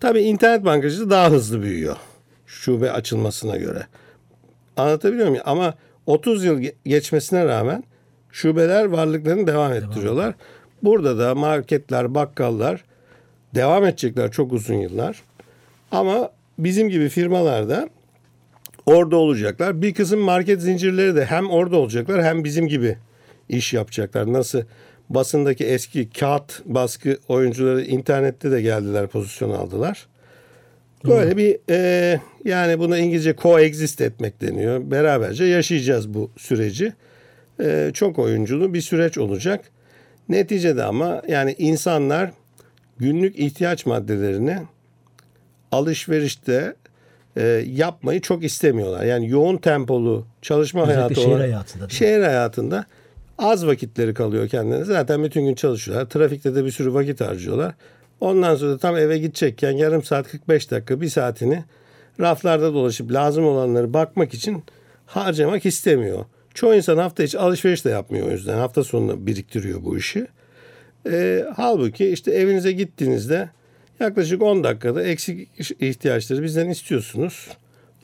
Tabii 0.00 0.20
internet 0.20 0.64
bankacılığı 0.64 1.10
daha 1.10 1.30
hızlı 1.30 1.62
büyüyor. 1.62 1.96
Şube 2.46 2.92
açılmasına 2.92 3.56
göre. 3.56 3.86
Anlatabiliyor 4.76 5.28
muyum? 5.28 5.42
Ama 5.46 5.74
30 6.06 6.44
yıl 6.44 6.58
ge- 6.60 6.74
geçmesine 6.84 7.44
rağmen 7.44 7.84
şubeler 8.32 8.84
varlıklarını 8.84 9.46
devam 9.46 9.72
ettiriyorlar. 9.72 10.34
Burada 10.82 11.18
da 11.18 11.34
marketler, 11.34 12.14
bakkallar 12.14 12.84
devam 13.54 13.84
edecekler 13.84 14.30
çok 14.30 14.52
uzun 14.52 14.74
yıllar. 14.74 15.22
Ama 15.92 16.30
bizim 16.58 16.88
gibi 16.88 17.08
firmalarda 17.08 17.88
orada 18.86 19.16
olacaklar. 19.16 19.82
Bir 19.82 19.94
kısım 19.94 20.20
market 20.20 20.60
zincirleri 20.60 21.16
de 21.16 21.24
hem 21.24 21.50
orada 21.50 21.76
olacaklar 21.76 22.24
hem 22.24 22.44
bizim 22.44 22.68
gibi 22.68 22.96
iş 23.48 23.72
yapacaklar. 23.72 24.32
Nasıl 24.32 24.62
basındaki 25.10 25.64
eski 25.64 26.10
kağıt 26.10 26.62
baskı 26.64 27.18
oyuncuları 27.28 27.82
internette 27.82 28.50
de 28.50 28.62
geldiler 28.62 29.06
pozisyon 29.06 29.50
aldılar. 29.50 30.06
Böyle 31.04 31.36
bir 31.36 31.58
e, 31.70 32.20
yani 32.44 32.78
buna 32.78 32.98
İngilizce 32.98 33.34
coexist 33.42 34.00
etmek 34.00 34.40
deniyor. 34.40 34.90
Beraberce 34.90 35.44
yaşayacağız 35.44 36.14
bu 36.14 36.30
süreci. 36.36 36.92
E, 37.60 37.90
çok 37.94 38.18
oyunculu 38.18 38.74
bir 38.74 38.80
süreç 38.80 39.18
olacak. 39.18 39.64
Neticede 40.28 40.84
ama 40.84 41.22
yani 41.28 41.54
insanlar 41.58 42.30
günlük 42.98 43.38
ihtiyaç 43.38 43.86
maddelerini 43.86 44.58
alışverişte 45.72 46.74
e, 47.36 47.42
yapmayı 47.72 48.20
çok 48.20 48.44
istemiyorlar. 48.44 49.04
Yani 49.04 49.28
yoğun 49.28 49.56
tempolu 49.56 50.26
çalışma 50.42 50.82
Özellikle 50.82 50.98
hayatı 51.00 51.14
şehir 51.20 51.28
olan- 51.28 51.40
hayatında 51.40 51.88
şehir 51.88 52.20
hayatında 52.20 52.84
az 53.38 53.66
vakitleri 53.66 54.14
kalıyor 54.14 54.48
kendine. 54.48 54.84
Zaten 54.84 55.24
bütün 55.24 55.44
gün 55.46 55.54
çalışıyorlar. 55.54 56.06
Trafikte 56.08 56.54
de 56.54 56.64
bir 56.64 56.70
sürü 56.70 56.94
vakit 56.94 57.20
harcıyorlar. 57.20 57.74
Ondan 58.20 58.54
sonra 58.54 58.78
tam 58.78 58.96
eve 58.96 59.18
gidecekken 59.18 59.70
yarım 59.70 60.02
saat 60.02 60.28
45 60.28 60.70
dakika 60.70 61.00
bir 61.00 61.08
saatini 61.08 61.64
raflarda 62.20 62.74
dolaşıp 62.74 63.12
lazım 63.12 63.44
olanları 63.44 63.94
bakmak 63.94 64.34
için 64.34 64.62
harcamak 65.06 65.66
istemiyor. 65.66 66.24
Çoğu 66.54 66.74
insan 66.74 66.98
hafta 66.98 67.22
içi 67.22 67.38
alışveriş 67.38 67.84
de 67.84 67.90
yapmıyor 67.90 68.28
o 68.28 68.30
yüzden. 68.30 68.58
Hafta 68.58 68.84
sonunda 68.84 69.26
biriktiriyor 69.26 69.84
bu 69.84 69.98
işi. 69.98 70.26
E, 71.10 71.44
halbuki 71.56 72.08
işte 72.08 72.32
evinize 72.32 72.72
gittiğinizde 72.72 73.50
yaklaşık 74.00 74.42
10 74.42 74.64
dakikada 74.64 75.02
eksik 75.02 75.48
ihtiyaçları 75.80 76.42
bizden 76.42 76.68
istiyorsunuz. 76.68 77.48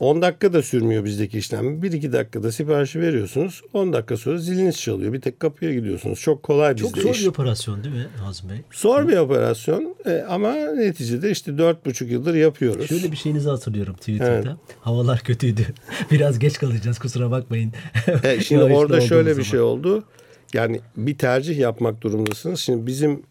10 0.00 0.23
dakika 0.23 0.53
da 0.53 0.62
sürmüyor 0.62 1.05
bizdeki 1.05 1.38
işlem. 1.38 1.65
1-2 1.65 2.12
dakikada 2.12 2.53
siparişi 2.53 3.00
veriyorsunuz. 3.00 3.62
10 3.73 3.93
dakika 3.93 4.17
sonra 4.17 4.38
ziliniz 4.38 4.81
çalıyor. 4.81 5.12
Bir 5.12 5.21
tek 5.21 5.41
kapıya 5.41 5.75
gidiyorsunuz. 5.75 6.21
Çok 6.21 6.43
kolay 6.43 6.76
bizde 6.76 6.88
Çok 6.88 6.99
zor 6.99 7.11
iş. 7.15 7.23
bir 7.23 7.26
operasyon 7.26 7.85
değil 7.85 7.95
mi 7.95 8.07
Nazım 8.23 8.50
Bey? 8.50 8.57
Zor 8.73 9.09
bir 9.09 9.17
operasyon 9.17 9.95
e, 10.07 10.25
ama 10.29 10.53
neticede 10.55 11.31
işte 11.31 11.50
4,5 11.50 12.05
yıldır 12.05 12.35
yapıyoruz. 12.35 12.88
Şöyle 12.88 13.12
bir 13.12 13.17
şeyinizi 13.17 13.49
hatırlıyorum 13.49 13.95
Twitter'da. 13.95 14.57
Havalar 14.81 15.21
kötüydü. 15.21 15.67
Biraz 16.11 16.38
geç 16.38 16.59
kalacağız 16.59 16.99
kusura 16.99 17.31
bakmayın. 17.31 17.73
E, 18.25 18.41
şimdi 18.45 18.62
orada 18.62 19.00
şöyle 19.00 19.29
bir 19.29 19.33
zaman. 19.33 19.45
şey 19.45 19.61
oldu. 19.61 20.05
Yani 20.55 20.81
bir 20.97 21.19
tercih 21.19 21.59
yapmak 21.59 22.00
durumundasınız. 22.03 22.61
Şimdi 22.61 22.87
bizim 22.87 23.23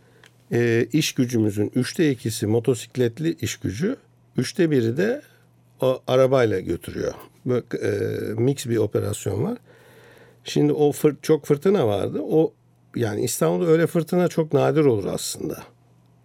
e, 0.52 0.88
iş 0.94 1.14
gücümüzün 1.14 1.72
üçte 1.76 2.12
ikisi 2.12 2.48
motosikletli 2.48 3.36
iş 3.42 3.56
gücü. 3.56 3.96
Üçte 4.38 4.72
biri 4.72 4.98
de 4.98 5.22
o 5.82 6.00
arabayla 6.08 6.60
götürüyor. 6.60 7.14
Böyle, 7.46 7.64
e, 7.82 7.90
mix 8.34 8.68
bir 8.68 8.78
operasyon 8.78 9.44
var. 9.44 9.58
Şimdi 10.44 10.74
o 10.74 10.92
fır, 10.92 11.16
çok 11.22 11.46
fırtına 11.46 11.88
vardı. 11.88 12.20
O 12.30 12.54
yani 12.96 13.22
İstanbul'da 13.22 13.72
öyle 13.72 13.88
fırtına 13.88 14.28
çok 14.28 14.54
nadir 14.54 14.86
olur 14.86 15.06
aslında. 15.06 15.64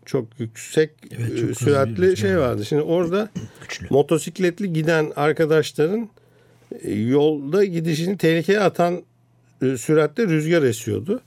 Çok 0.05 0.27
yüksek 0.39 0.91
Evet, 1.19 1.39
çok 1.41 1.51
e, 1.51 1.55
süratli 1.55 2.17
şey 2.17 2.37
var. 2.39 2.41
vardı. 2.43 2.65
Şimdi 2.65 2.83
orada 2.83 3.29
Güçlü. 3.63 3.87
motosikletli 3.91 4.73
giden 4.73 5.13
arkadaşların 5.17 6.09
e, 6.83 6.93
yolda 6.93 7.65
gidişini 7.65 8.17
tehlikeye 8.19 8.61
atan 8.61 9.03
e, 9.63 9.77
süratle 9.77 10.27
rüzgar 10.27 10.63
esiyordu. 10.63 11.21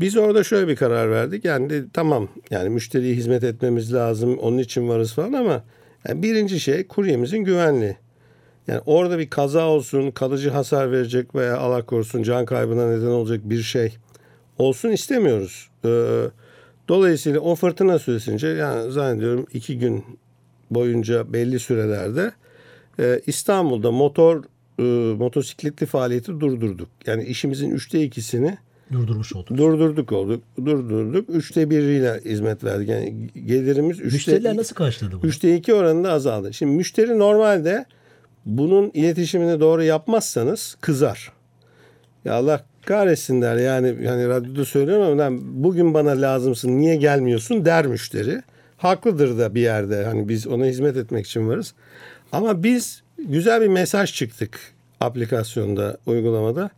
Biz 0.00 0.16
orada 0.16 0.44
şöyle 0.44 0.68
bir 0.68 0.76
karar 0.76 1.10
verdik. 1.10 1.44
Yani 1.44 1.70
de, 1.70 1.84
tamam 1.92 2.28
yani 2.50 2.68
müşteriye 2.68 3.14
hizmet 3.14 3.44
etmemiz 3.44 3.94
lazım. 3.94 4.38
Onun 4.38 4.58
için 4.58 4.88
varız 4.88 5.12
falan 5.12 5.32
ama 5.32 5.64
yani 6.08 6.22
birinci 6.22 6.60
şey 6.60 6.86
kuryemizin 6.86 7.38
güvenliği. 7.38 7.96
Yani 8.66 8.80
orada 8.86 9.18
bir 9.18 9.30
kaza 9.30 9.68
olsun, 9.68 10.10
kalıcı 10.10 10.50
hasar 10.50 10.92
verecek 10.92 11.34
veya 11.34 11.58
Allah 11.58 11.86
korusun 11.86 12.22
can 12.22 12.44
kaybına 12.44 12.90
neden 12.90 13.06
olacak 13.06 13.40
bir 13.44 13.62
şey 13.62 13.96
olsun 14.58 14.88
istemiyoruz. 14.88 15.68
Ee, 15.84 16.22
dolayısıyla 16.88 17.40
o 17.40 17.54
fırtına 17.54 17.98
süresince 17.98 18.48
yani 18.48 18.92
zannediyorum 18.92 19.46
iki 19.52 19.78
gün 19.78 20.04
boyunca 20.70 21.32
belli 21.32 21.60
sürelerde 21.60 22.32
e, 22.98 23.20
İstanbul'da 23.26 23.90
motor 23.90 24.44
e, 24.78 24.82
motosikletli 25.14 25.86
faaliyeti 25.86 26.40
durdurduk. 26.40 26.88
Yani 27.06 27.24
işimizin 27.24 27.70
üçte 27.70 28.02
ikisini 28.02 28.58
Durdurmuş 28.92 29.36
olduk. 29.36 29.58
durdurduk 29.58 30.12
olduk. 30.12 30.42
Durdurduk. 30.64 31.30
Üçte 31.30 31.70
biriyle 31.70 32.20
hizmet 32.24 32.64
verdik. 32.64 32.88
Yani 32.88 33.30
gelirimiz 33.46 34.00
üçte, 34.00 34.14
Müşteriler 34.16 34.56
nasıl 34.56 34.74
karşıladı 34.74 35.14
bunu? 35.22 35.26
üçte 35.26 35.56
iki 35.56 35.74
oranında 35.74 36.12
azaldı. 36.12 36.52
Şimdi 36.52 36.72
müşteri 36.72 37.18
normalde 37.18 37.86
bunun 38.46 38.90
iletişimini 38.94 39.60
doğru 39.60 39.82
yapmazsanız 39.82 40.76
kızar. 40.80 41.32
Ya 42.24 42.34
Allah 42.34 42.64
kahretsin 42.84 43.42
der. 43.42 43.56
Yani 43.56 43.96
yani 44.02 44.28
radyoda 44.28 44.64
söylüyorum 44.64 45.04
ama 45.06 45.18
lan 45.18 45.64
bugün 45.64 45.94
bana 45.94 46.10
lazımsın 46.22 46.78
niye 46.78 46.96
gelmiyorsun 46.96 47.64
der 47.64 47.86
müşteri. 47.86 48.42
Haklıdır 48.76 49.38
da 49.38 49.54
bir 49.54 49.60
yerde. 49.60 50.04
Hani 50.04 50.28
biz 50.28 50.46
ona 50.46 50.64
hizmet 50.64 50.96
etmek 50.96 51.26
için 51.26 51.48
varız. 51.48 51.74
Ama 52.32 52.62
biz 52.62 53.02
güzel 53.18 53.60
bir 53.60 53.68
mesaj 53.68 54.14
çıktık 54.14 54.58
aplikasyonda, 55.00 55.96
uygulamada. 56.06 56.70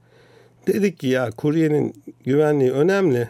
Dedik 0.68 0.98
ki 0.98 1.06
ya 1.06 1.30
kuryenin 1.30 1.94
güvenliği 2.24 2.72
önemli. 2.72 3.28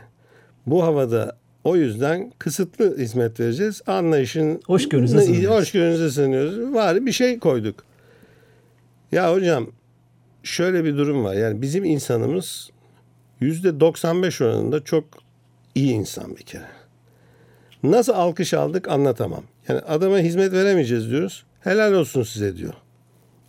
Bu 0.66 0.82
havada 0.82 1.36
o 1.64 1.76
yüzden 1.76 2.32
kısıtlı 2.38 2.98
hizmet 2.98 3.40
vereceğiz. 3.40 3.82
Anlayışın 3.86 4.60
Hoşgörünüze 4.66 5.20
sığınıyoruz. 5.20 5.58
Hoşgörünüze 5.60 6.10
sığınıyoruz. 6.10 6.74
Var 6.74 7.06
bir 7.06 7.12
şey 7.12 7.38
koyduk. 7.38 7.84
Ya 9.12 9.32
hocam 9.32 9.66
şöyle 10.42 10.84
bir 10.84 10.96
durum 10.96 11.24
var. 11.24 11.34
Yani 11.34 11.62
bizim 11.62 11.84
insanımız 11.84 12.70
yüzde 13.40 13.80
95 13.80 14.40
oranında 14.40 14.84
çok 14.84 15.04
iyi 15.74 15.92
insan 15.92 16.36
bir 16.36 16.42
kere. 16.42 16.66
Nasıl 17.82 18.12
alkış 18.12 18.54
aldık 18.54 18.88
anlatamam. 18.88 19.42
Yani 19.68 19.80
adama 19.80 20.18
hizmet 20.18 20.52
veremeyeceğiz 20.52 21.10
diyoruz. 21.10 21.44
Helal 21.60 21.92
olsun 21.92 22.22
size 22.22 22.56
diyor. 22.56 22.74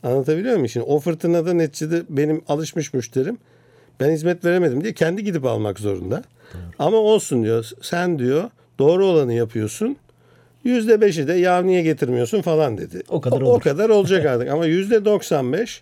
Anlatabiliyor 0.04 0.54
muyum? 0.54 0.70
Şimdi 0.70 0.86
o 0.86 1.00
fırtınada 1.00 1.54
neticede 1.54 2.04
benim 2.10 2.42
alışmış 2.48 2.94
müşterim 2.94 3.38
ben 4.00 4.10
hizmet 4.12 4.46
veremedim 4.46 4.84
diye 4.84 4.94
kendi 4.94 5.24
gidip 5.24 5.46
almak 5.46 5.80
zorunda. 5.80 6.24
Ama 6.80 6.98
olsun 6.98 7.44
diyor. 7.44 7.70
Sen 7.82 8.20
diyor 8.20 8.50
doğru 8.80 9.06
olanı 9.06 9.34
yapıyorsun. 9.34 9.98
Yüzde 10.64 11.02
beşi 11.02 11.28
de 11.28 11.34
ya 11.34 11.62
niye 11.62 11.82
getirmiyorsun 11.82 12.42
falan 12.42 12.78
dedi. 12.78 13.04
O 13.10 13.22
kadar 13.22 13.42
o, 13.42 13.46
olur. 13.46 13.62
kadar 13.62 13.90
olacak 13.90 14.26
artık. 14.26 14.50
Ama 14.50 14.66
yüzde 14.66 15.06
95 15.06 15.82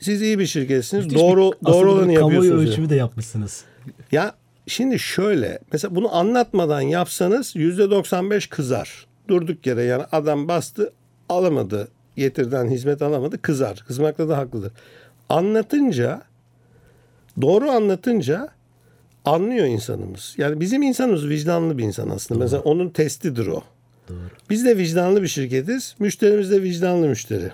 siz 0.00 0.22
iyi 0.22 0.38
bir 0.38 0.46
şirketsiniz. 0.46 1.04
Müthiş 1.04 1.20
doğru 1.20 1.52
bir- 1.52 1.66
doğru 1.72 1.92
olanı 1.92 2.00
Kamuoyu 2.14 2.20
yapıyorsunuz. 2.34 2.60
diyor. 2.60 2.72
ölçümü 2.72 2.88
de 2.90 2.94
yapmışsınız. 2.94 3.64
Ya 4.12 4.34
şimdi 4.66 4.98
şöyle 4.98 5.58
mesela 5.72 5.94
bunu 5.94 6.14
anlatmadan 6.14 6.80
yapsanız 6.80 7.56
yüzde 7.56 7.90
95 7.90 8.46
kızar. 8.46 9.06
Durduk 9.28 9.66
yere 9.66 9.82
yani 9.82 10.02
adam 10.12 10.48
bastı 10.48 10.92
alamadı 11.28 11.88
getirden 12.16 12.68
hizmet 12.68 13.02
alamadı 13.02 13.42
kızar. 13.42 13.84
Kızmakta 13.86 14.28
da 14.28 14.38
haklıdır. 14.38 14.72
Anlatınca 15.28 16.22
doğru 17.42 17.70
anlatınca 17.70 18.48
anlıyor 19.24 19.66
insanımız. 19.66 20.34
Yani 20.38 20.60
bizim 20.60 20.82
insanımız 20.82 21.28
vicdanlı 21.28 21.78
bir 21.78 21.84
insan 21.84 22.08
aslında. 22.08 22.40
Mesela 22.40 22.62
onun 22.62 22.88
testidir 22.88 23.46
o. 23.46 23.62
Biz 24.50 24.64
de 24.64 24.78
vicdanlı 24.78 25.22
bir 25.22 25.28
şirketiz. 25.28 25.94
Müşterimiz 25.98 26.50
de 26.50 26.62
vicdanlı 26.62 27.06
müşteri. 27.06 27.50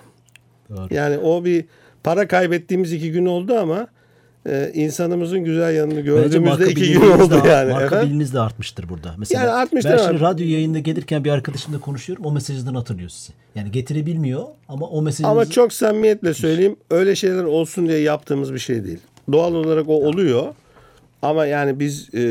Doğru. 0.69 0.87
Yani 0.93 1.17
o 1.17 1.45
bir 1.45 1.65
para 2.03 2.27
kaybettiğimiz 2.27 2.93
iki 2.93 3.11
gün 3.11 3.25
oldu 3.25 3.55
ama 3.55 3.87
e, 4.49 4.71
insanımızın 4.73 5.39
güzel 5.39 5.75
yanını 5.75 6.01
gördüğümüzde 6.01 6.71
iki 6.71 6.91
gün 6.93 7.11
oldu 7.11 7.43
de, 7.43 7.47
yani. 7.47 7.71
marka 7.71 7.85
Efendim? 7.85 8.05
biliniriniz 8.05 8.33
de 8.33 8.39
artmıştır 8.39 8.89
burada. 8.89 9.15
Mesela 9.17 9.43
Yani 9.43 9.51
artmıştır 9.51 9.91
ben 9.91 9.97
şimdi 9.97 10.19
radyo 10.19 10.47
yayında 10.47 10.79
gelirken 10.79 11.23
bir 11.23 11.29
arkadaşımla 11.29 11.79
konuşuyorum. 11.79 12.25
O 12.25 12.31
mesajdan 12.31 12.75
hatırlıyor 12.75 13.09
sizi. 13.09 13.33
Yani 13.55 13.71
getirebilmiyor 13.71 14.43
ama 14.67 14.87
o 14.87 15.01
mesajınızı... 15.01 15.31
Ama 15.31 15.49
çok 15.49 15.73
samimiyetle 15.73 16.33
söyleyeyim 16.33 16.75
öyle 16.89 17.15
şeyler 17.15 17.43
olsun 17.43 17.87
diye 17.87 17.99
yaptığımız 17.99 18.53
bir 18.53 18.59
şey 18.59 18.83
değil. 18.83 18.99
Doğal 19.31 19.53
olarak 19.53 19.89
o 19.89 19.93
oluyor. 19.93 20.45
Ama 21.21 21.45
yani 21.45 21.79
biz 21.79 22.09
e, 22.13 22.21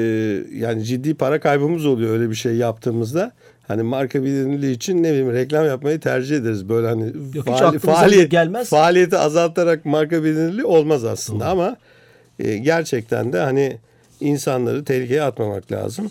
yani 0.54 0.84
ciddi 0.84 1.14
para 1.14 1.40
kaybımız 1.40 1.86
oluyor 1.86 2.10
öyle 2.12 2.30
bir 2.30 2.34
şey 2.34 2.56
yaptığımızda. 2.56 3.32
Hani 3.68 3.82
marka 3.82 4.22
bilinirliği 4.22 4.74
için 4.74 5.02
ne 5.02 5.10
bileyim 5.10 5.32
reklam 5.32 5.66
yapmayı 5.66 6.00
tercih 6.00 6.36
ederiz. 6.36 6.68
Böyle 6.68 6.86
hani 6.86 7.12
hiç 7.34 7.48
aklımıza 7.48 8.06
bile 8.06 8.24
gelmez. 8.24 8.68
faaliyeti 8.68 9.18
azaltarak 9.18 9.84
marka 9.84 10.24
bilinirliği 10.24 10.64
olmaz 10.64 11.04
aslında 11.04 11.48
ama 11.48 11.76
e, 12.38 12.56
gerçekten 12.56 13.32
de 13.32 13.38
hani 13.40 13.76
insanları 14.20 14.84
tehlikeye 14.84 15.22
atmamak 15.22 15.72
lazım. 15.72 16.10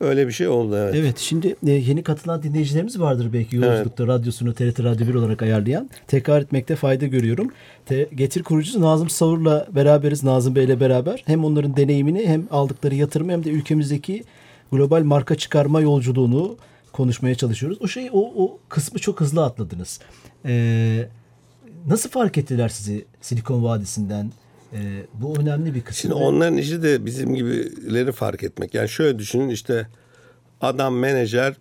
Öyle 0.00 0.26
bir 0.26 0.32
şey 0.32 0.48
oldu 0.48 0.76
evet. 0.76 0.94
Evet 0.94 1.18
şimdi 1.18 1.56
e, 1.66 1.70
yeni 1.70 2.02
katılan 2.02 2.42
dinleyicilerimiz 2.42 3.00
vardır 3.00 3.32
belki 3.32 3.56
yolculukta 3.56 4.06
radyosunu 4.06 4.54
TRT 4.54 4.84
Radyo 4.84 5.08
1 5.08 5.14
olarak 5.14 5.42
ayarlayan. 5.42 5.90
Tekrar 6.06 6.42
etmekte 6.42 6.76
fayda 6.76 7.06
görüyorum. 7.06 7.52
Te, 7.86 8.08
Getir 8.14 8.42
kurucusu 8.42 8.80
Nazım 8.80 9.10
Savur'la 9.10 9.66
beraberiz 9.74 10.24
Nazım 10.24 10.54
Bey'le 10.54 10.80
beraber. 10.80 11.22
Hem 11.26 11.44
onların 11.44 11.76
deneyimini 11.76 12.26
hem 12.26 12.48
aldıkları 12.50 12.94
yatırımı 12.94 13.32
hem 13.32 13.44
de 13.44 13.50
ülkemizdeki 13.50 14.24
global 14.72 15.02
marka 15.02 15.34
çıkarma 15.34 15.80
yolculuğunu 15.80 16.56
konuşmaya 16.92 17.34
çalışıyoruz. 17.34 17.78
O 17.80 17.88
şey 17.88 18.10
o, 18.12 18.44
o 18.44 18.58
kısmı 18.68 18.98
çok 18.98 19.20
hızlı 19.20 19.44
atladınız. 19.44 20.00
Ee, 20.46 21.08
nasıl 21.86 22.10
fark 22.10 22.38
ettiler 22.38 22.68
sizi 22.68 23.04
Silikon 23.20 23.64
Vadisi'nden? 23.64 24.32
Ee, 24.72 25.06
bu 25.14 25.36
önemli 25.40 25.74
bir 25.74 25.80
kısım. 25.80 26.00
Şimdi 26.00 26.14
onların 26.14 26.56
işi 26.56 26.82
de 26.82 27.06
bizim 27.06 27.34
gibileri 27.34 28.12
fark 28.12 28.42
etmek. 28.42 28.74
Yani 28.74 28.88
şöyle 28.88 29.18
düşünün 29.18 29.48
işte 29.48 29.86
adam 30.60 30.94
menajer 30.94 31.54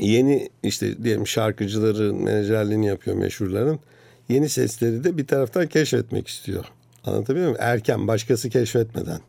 yeni 0.00 0.48
işte 0.62 1.04
diyelim 1.04 1.26
şarkıcıların 1.26 2.22
menajerliğini 2.22 2.86
yapıyor 2.86 3.16
meşhurların. 3.16 3.78
Yeni 4.28 4.48
sesleri 4.48 5.04
de 5.04 5.18
bir 5.18 5.26
taraftan 5.26 5.66
keşfetmek 5.66 6.28
istiyor. 6.28 6.64
Anlatabiliyor 7.04 7.46
muyum? 7.46 7.62
Erken 7.62 8.08
başkası 8.08 8.50
keşfetmeden. 8.50 9.20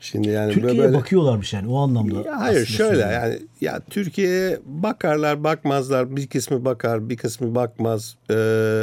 Şimdi 0.00 0.28
yani 0.28 0.52
Türkiye'ye 0.52 0.78
böyle 0.82 0.96
bakıyorlarmış 0.96 1.52
yani 1.52 1.68
o 1.68 1.78
anlamda. 1.78 2.28
ya 2.28 2.40
hayır 2.40 2.66
şöyle 2.66 2.90
söylüyorum. 2.90 3.12
yani 3.12 3.38
ya 3.60 3.80
Türkiye'ye 3.90 4.58
bakarlar 4.64 5.44
bakmazlar 5.44 6.16
bir 6.16 6.26
kısmı 6.26 6.64
bakar 6.64 7.08
bir 7.08 7.16
kısmı 7.16 7.54
bakmaz. 7.54 8.16
Ee, 8.30 8.82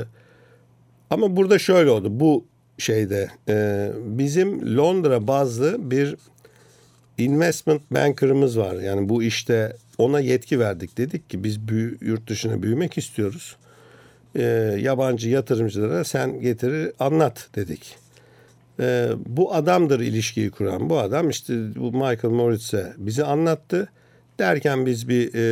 ama 1.09 1.35
burada 1.35 1.59
şöyle 1.59 1.89
oldu 1.89 2.07
bu 2.19 2.45
şeyde 2.81 3.29
e, 3.49 3.89
bizim 4.05 4.77
Londra 4.77 5.27
bazlı 5.27 5.91
bir 5.91 6.15
investment 7.17 7.81
banker'ımız 7.91 8.57
var. 8.57 8.75
Yani 8.75 9.09
bu 9.09 9.23
işte 9.23 9.75
ona 9.97 10.19
yetki 10.19 10.59
verdik. 10.59 10.97
Dedik 10.97 11.29
ki 11.29 11.43
biz 11.43 11.67
büyü, 11.67 11.97
yurt 12.01 12.29
dışına 12.29 12.63
büyümek 12.63 12.97
istiyoruz. 12.97 13.55
Ee, 14.35 14.43
yabancı 14.79 15.29
yatırımcılara 15.29 16.03
sen 16.03 16.41
getirir 16.41 16.91
anlat 16.99 17.49
dedik. 17.55 17.95
Ee, 18.79 19.09
bu 19.25 19.53
adamdır 19.53 19.99
ilişkiyi 19.99 20.51
kuran. 20.51 20.89
Bu 20.89 20.99
adam 20.99 21.29
işte 21.29 21.53
bu 21.75 21.91
Michael 21.91 22.33
Moritz'e 22.33 22.93
bizi 22.97 23.23
anlattı. 23.23 23.89
Derken 24.39 24.85
biz 24.85 25.09
bir 25.09 25.33
e, 25.33 25.43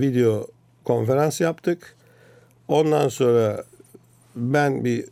video 0.00 0.46
konferans 0.84 1.40
yaptık. 1.40 1.94
Ondan 2.68 3.08
sonra 3.08 3.64
ben 4.36 4.84
bir 4.84 5.04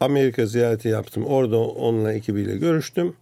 Amerika 0.00 0.46
ziyareti 0.46 0.88
yaptım. 0.88 1.26
Orada 1.26 1.58
onunla 1.58 2.12
ekibiyle 2.12 2.56
görüştüm. 2.56 3.14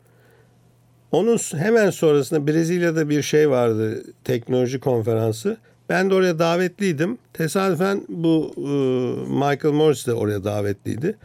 Onun 1.12 1.38
hemen 1.38 1.91
sonrasında 1.91 2.47
Brezilya'da 2.47 3.09
bir 3.09 3.23
şey 3.23 3.51
vardı 3.51 4.05
teknoloji 4.25 4.81
konferansı. 4.81 5.57
Ben 5.88 6.11
de 6.11 6.14
oraya 6.14 6.38
davetliydim. 6.38 7.19
Tesadüfen 7.33 8.03
bu 8.09 8.55
e, 8.57 8.61
Michael 9.33 9.75
Morris 9.75 10.07
de 10.07 10.12
oraya 10.12 10.45
davetliydi. 10.45 11.17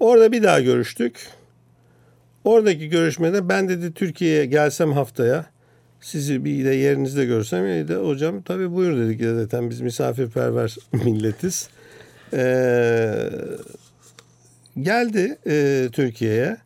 Orada 0.00 0.32
bir 0.32 0.42
daha 0.42 0.60
görüştük. 0.60 1.28
Oradaki 2.44 2.88
görüşmede 2.88 3.48
ben 3.48 3.68
dedi 3.68 3.94
Türkiye'ye 3.94 4.46
gelsem 4.46 4.92
haftaya 4.92 5.46
sizi 6.00 6.44
bir 6.44 6.64
de 6.64 6.74
yerinizde 6.74 7.24
görsem 7.24 7.68
ya 7.68 7.88
de 7.88 7.96
hocam 7.96 8.42
tabii 8.42 8.72
buyur 8.72 8.98
dedik 8.98 9.20
zaten 9.20 9.70
biz 9.70 9.80
misafirperver 9.80 10.76
milletiz. 10.92 11.68
Ee, 12.32 13.30
geldi 14.82 15.38
e, 15.46 15.88
Türkiye'ye. 15.92 16.56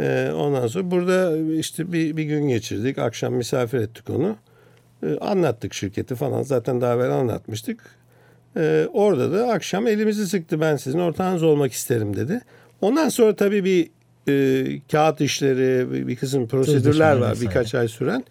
E, 0.00 0.30
ondan 0.34 0.66
sonra 0.66 0.90
burada 0.90 1.36
işte 1.52 1.92
bir, 1.92 2.16
bir 2.16 2.24
gün 2.24 2.48
geçirdik. 2.48 2.98
Akşam 2.98 3.34
misafir 3.34 3.78
ettik 3.78 4.10
onu. 4.10 4.36
E, 5.02 5.18
anlattık 5.18 5.74
şirketi 5.74 6.14
falan. 6.14 6.42
Zaten 6.42 6.80
daha 6.80 6.94
evvel 6.94 7.10
anlatmıştık. 7.10 7.80
E, 8.56 8.88
orada 8.92 9.32
da 9.32 9.48
akşam 9.48 9.86
elimizi 9.86 10.26
sıktı. 10.26 10.60
Ben 10.60 10.76
sizin 10.76 10.98
ortağınız 10.98 11.42
olmak 11.42 11.72
isterim 11.72 12.16
dedi. 12.16 12.40
Ondan 12.80 13.08
sonra 13.08 13.36
tabii 13.36 13.64
bir 13.64 13.90
e, 14.28 14.80
kağıt 14.92 15.20
işleri, 15.20 15.92
bir, 15.92 16.06
bir 16.06 16.16
kısım 16.16 16.48
prosedürler 16.48 17.16
var 17.16 17.30
vesaire. 17.30 17.48
birkaç 17.48 17.74
ay 17.74 17.88
süren. 17.88 18.24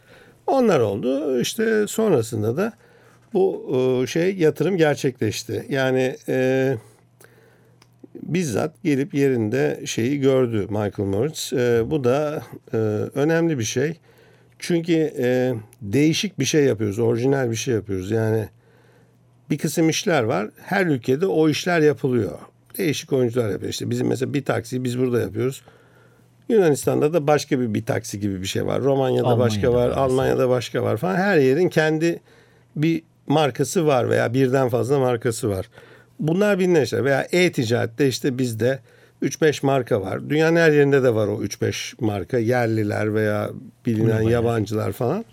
Onlar 0.47 0.79
oldu. 0.79 1.39
İşte 1.39 1.87
sonrasında 1.87 2.57
da 2.57 2.73
bu 3.33 3.65
e, 4.03 4.07
şey 4.07 4.35
yatırım 4.35 4.77
gerçekleşti. 4.77 5.65
Yani 5.69 6.17
e, 6.27 6.75
bizzat 8.23 8.83
gelip 8.83 9.13
yerinde 9.13 9.81
şeyi 9.85 10.19
gördü 10.19 10.67
Michael 10.69 11.09
Moritz. 11.09 11.53
E, 11.53 11.91
bu 11.91 12.03
da 12.03 12.43
e, 12.73 12.77
önemli 13.15 13.59
bir 13.59 13.63
şey. 13.63 13.93
Çünkü 14.59 15.13
e, 15.17 15.53
değişik 15.81 16.39
bir 16.39 16.45
şey 16.45 16.63
yapıyoruz, 16.63 16.99
orijinal 16.99 17.51
bir 17.51 17.55
şey 17.55 17.73
yapıyoruz. 17.73 18.11
Yani 18.11 18.49
bir 19.49 19.57
kısım 19.57 19.89
işler 19.89 20.23
var. 20.23 20.49
Her 20.61 20.85
ülkede 20.85 21.25
o 21.25 21.49
işler 21.49 21.81
yapılıyor. 21.81 22.39
Değişik 22.77 23.13
oyuncular 23.13 23.49
yapıyor. 23.49 23.71
İşte 23.71 23.89
bizim 23.89 24.07
mesela 24.07 24.33
bir 24.33 24.45
taksi 24.45 24.83
biz 24.83 24.99
burada 24.99 25.21
yapıyoruz. 25.21 25.61
Yunanistan'da 26.49 27.13
da 27.13 27.27
başka 27.27 27.59
bir 27.59 27.73
bir 27.73 27.85
taksi 27.85 28.19
gibi 28.19 28.41
bir 28.41 28.47
şey 28.47 28.65
var. 28.65 28.81
Romanya'da 28.81 29.27
Almanya'da 29.27 29.39
başka 29.39 29.73
var, 29.73 29.89
var 29.89 29.97
Almanya'da 29.97 30.49
başka 30.49 30.83
var 30.83 30.97
falan. 30.97 31.15
Her 31.15 31.37
yerin 31.37 31.69
kendi 31.69 32.19
bir 32.75 33.03
markası 33.27 33.87
var 33.87 34.09
veya 34.09 34.33
birden 34.33 34.69
fazla 34.69 34.99
markası 34.99 35.49
var. 35.49 35.69
Bunlar 36.19 36.59
birleşir 36.59 37.03
veya 37.03 37.27
e-ticarette 37.31 38.07
işte 38.07 38.37
bizde 38.37 38.79
3-5 39.21 39.65
marka 39.65 40.01
var. 40.01 40.29
Dünyanın 40.29 40.55
her 40.55 40.71
yerinde 40.71 41.03
de 41.03 41.15
var 41.15 41.27
o 41.27 41.43
3-5 41.43 42.05
marka. 42.05 42.37
Yerliler 42.37 43.13
veya 43.13 43.49
bilinen 43.85 44.21
yabancılar 44.21 44.91
falan. 44.91 45.25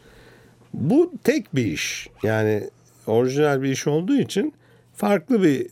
Bu 0.75 1.13
tek 1.25 1.55
bir 1.55 1.67
iş. 1.67 2.09
Yani 2.23 2.71
orijinal 3.07 3.63
bir 3.63 3.69
iş 3.69 3.87
olduğu 3.87 4.17
için 4.17 4.55
farklı 4.95 5.43
bir 5.43 5.67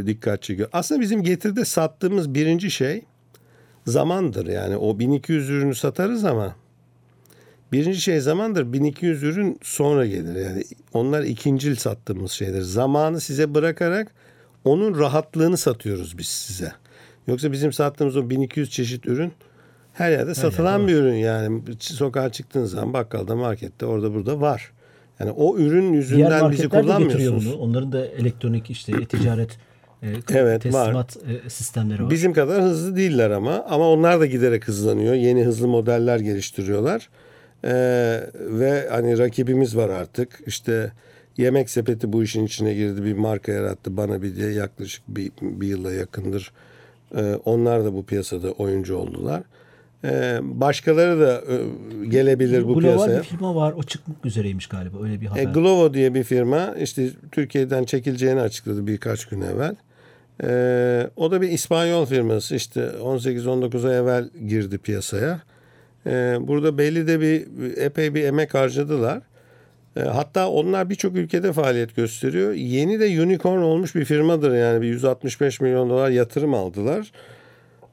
e, 0.00 0.06
dikkat 0.06 0.42
çekiyor. 0.42 0.68
Aslında 0.72 1.00
bizim 1.00 1.22
getirde 1.22 1.64
sattığımız 1.64 2.34
birinci 2.34 2.70
şey 2.70 3.02
zamandır. 3.86 4.46
Yani 4.46 4.76
o 4.76 4.98
1200 4.98 5.50
ürünü 5.50 5.74
satarız 5.74 6.24
ama 6.24 6.56
Birinci 7.74 8.00
şey 8.00 8.20
zamandır 8.20 8.72
1200 8.72 9.22
ürün 9.22 9.58
sonra 9.62 10.06
gelir. 10.06 10.44
Yani 10.44 10.64
onlar 10.92 11.22
ikincil 11.22 11.76
sattığımız 11.76 12.32
şeyler. 12.32 12.60
Zamanı 12.60 13.20
size 13.20 13.54
bırakarak 13.54 14.12
onun 14.64 14.98
rahatlığını 14.98 15.56
satıyoruz 15.56 16.18
biz 16.18 16.28
size. 16.28 16.72
Yoksa 17.26 17.52
bizim 17.52 17.72
sattığımız 17.72 18.16
o 18.16 18.30
1200 18.30 18.70
çeşit 18.70 19.06
ürün 19.06 19.32
her 19.92 20.10
yerde 20.10 20.34
satılan 20.34 20.78
yerde 20.78 20.92
bir 20.92 20.96
ürün 20.96 21.14
yani. 21.14 21.62
Sokağa 21.78 22.32
çıktığın 22.32 22.64
zaman 22.64 22.92
bakkalda, 22.92 23.36
markette, 23.36 23.86
orada 23.86 24.14
burada 24.14 24.40
var. 24.40 24.72
Yani 25.20 25.30
o 25.30 25.58
ürün 25.58 25.92
yüzünden 25.92 26.50
bizi 26.50 26.68
kullanmıyorsunuz. 26.68 27.46
bunu. 27.46 27.56
Onların 27.56 27.92
da 27.92 28.06
elektronik 28.06 28.70
işte 28.70 28.92
e-ticaret 29.02 29.58
e, 30.02 30.08
Evet, 30.32 30.62
teslimat 30.62 31.16
e, 31.16 31.50
sistemleri 31.50 32.04
var. 32.04 32.10
Bizim 32.10 32.32
kadar 32.32 32.62
hızlı 32.62 32.96
değiller 32.96 33.30
ama 33.30 33.64
ama 33.68 33.90
onlar 33.90 34.20
da 34.20 34.26
giderek 34.26 34.68
hızlanıyor. 34.68 35.14
Yeni 35.14 35.44
hızlı 35.44 35.68
modeller 35.68 36.18
geliştiriyorlar. 36.18 37.08
Ee, 37.64 37.70
ve 38.34 38.88
hani 38.90 39.18
rakibimiz 39.18 39.76
var 39.76 39.88
artık. 39.88 40.40
İşte 40.46 40.92
Yemek 41.36 41.70
Sepeti 41.70 42.12
bu 42.12 42.22
işin 42.22 42.46
içine 42.46 42.74
girdi. 42.74 43.04
Bir 43.04 43.12
marka 43.12 43.52
yarattı 43.52 43.96
bana 43.96 44.22
bir 44.22 44.36
diye 44.36 44.50
yaklaşık 44.52 45.02
bir, 45.08 45.32
bir 45.42 45.68
yıla 45.68 45.92
yakındır. 45.92 46.52
Ee, 47.16 47.34
onlar 47.44 47.84
da 47.84 47.94
bu 47.94 48.04
piyasada 48.04 48.52
oyuncu 48.52 48.96
oldular. 48.96 49.42
Ee, 50.04 50.38
başkaları 50.42 51.20
da 51.20 51.42
e, 51.52 52.06
gelebilir 52.06 52.64
bu 52.64 52.66
Global 52.66 52.80
piyasaya. 52.80 53.18
bir 53.18 53.24
firma 53.24 53.54
var. 53.54 53.72
O 53.72 53.82
çıkmak 53.82 54.26
üzereymiş 54.26 54.66
galiba. 54.66 55.02
Öyle 55.02 55.20
bir 55.20 55.26
haber. 55.26 55.42
E, 55.42 55.44
Glovo 55.44 55.94
diye 55.94 56.14
bir 56.14 56.24
firma 56.24 56.74
işte 56.80 57.10
Türkiye'den 57.32 57.84
çekileceğini 57.84 58.40
açıkladı 58.40 58.86
birkaç 58.86 59.26
gün 59.26 59.40
evvel. 59.40 59.76
E, 60.42 61.10
o 61.16 61.30
da 61.30 61.40
bir 61.40 61.48
İspanyol 61.48 62.06
firması 62.06 62.56
işte 62.56 62.80
18-19 62.80 63.88
ay 63.88 63.98
evvel 63.98 64.30
girdi 64.48 64.78
piyasaya. 64.78 65.40
E, 66.06 66.36
burada 66.40 66.78
belli 66.78 67.06
de 67.06 67.20
bir 67.20 67.46
epey 67.76 68.14
bir 68.14 68.24
emek 68.24 68.54
harcadılar. 68.54 69.22
E, 69.96 70.00
hatta 70.00 70.48
onlar 70.48 70.90
birçok 70.90 71.16
ülkede 71.16 71.52
faaliyet 71.52 71.96
gösteriyor. 71.96 72.52
Yeni 72.52 73.00
de 73.00 73.22
unicorn 73.22 73.62
olmuş 73.62 73.94
bir 73.94 74.04
firmadır 74.04 74.54
yani 74.54 74.82
bir 74.82 74.86
165 74.86 75.60
milyon 75.60 75.90
dolar 75.90 76.10
yatırım 76.10 76.54
aldılar. 76.54 77.12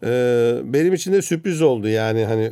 E, 0.03 0.53
benim 0.63 0.93
için 0.93 1.13
de 1.13 1.21
sürpriz 1.21 1.61
oldu 1.61 1.87
yani 1.87 2.25
hani 2.25 2.43
e, 2.43 2.51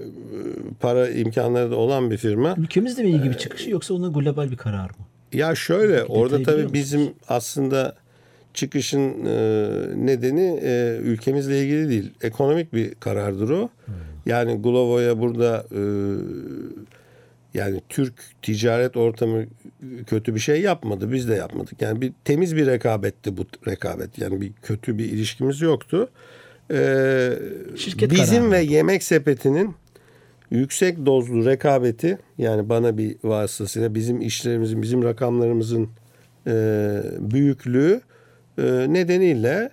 para 0.80 1.10
imkanları 1.10 1.72
da 1.72 1.76
olan 1.76 2.12
bir 2.12 2.18
firma. 2.18 2.56
Ülkemizde 2.58 3.04
mi 3.04 3.10
ilgi 3.10 3.30
bir 3.30 3.38
çıkışı 3.38 3.70
yoksa 3.70 3.94
onun 3.94 4.14
global 4.14 4.52
bir 4.52 4.58
karar 4.58 4.90
mı? 4.90 5.06
Ya 5.34 5.56
şöyle 5.56 5.94
Detayı 5.94 6.06
orada 6.10 6.44
tabii 6.44 6.56
musunuz? 6.56 6.74
bizim 6.74 7.14
aslında 7.28 7.96
çıkışın 8.54 9.26
nedeni 10.06 10.60
ülkemizle 11.04 11.64
ilgili 11.64 11.90
değil. 11.90 12.12
Ekonomik 12.22 12.74
bir 12.74 12.96
karardır 12.96 13.50
o. 13.50 13.70
Yani 14.26 14.62
Glovo'ya 14.62 15.20
burada 15.20 15.66
e, 15.72 15.82
yani 17.54 17.82
Türk 17.90 18.14
ticaret 18.42 18.98
ortamı 18.98 19.46
kötü 20.08 20.36
bir 20.36 20.40
şey 20.40 20.62
yapmadı. 20.62 21.12
Biz 21.12 21.30
de 21.30 21.34
yapmadık. 21.34 21.82
Yani 21.82 22.02
bir 22.02 22.14
temiz 22.26 22.56
bir 22.56 22.68
rekabetti 22.68 23.38
bu 23.38 23.46
rekabet. 23.68 24.18
Yani 24.20 24.42
bir 24.42 24.52
kötü 24.64 24.98
bir 24.98 25.06
ilişkimiz 25.06 25.62
yoktu. 25.62 26.10
E, 26.72 27.30
Şirket 27.76 28.12
bizim 28.12 28.50
kararı. 28.50 28.52
ve 28.52 28.62
yemek 28.62 29.04
sepetinin 29.04 29.76
yüksek 30.52 31.06
dozlu 31.06 31.46
rekabeti 31.46 32.18
yani 32.38 32.70
bana 32.70 32.98
bir 32.98 33.16
vasıtasıyla 33.24 33.96
bizim 33.96 34.22
işlerimizin, 34.22 34.82
bizim 34.82 35.04
rakamlarımızın 35.04 35.90
e, 36.48 36.54
büyüklüğü 37.20 38.02
e, 38.58 38.64
nedeniyle 38.90 39.70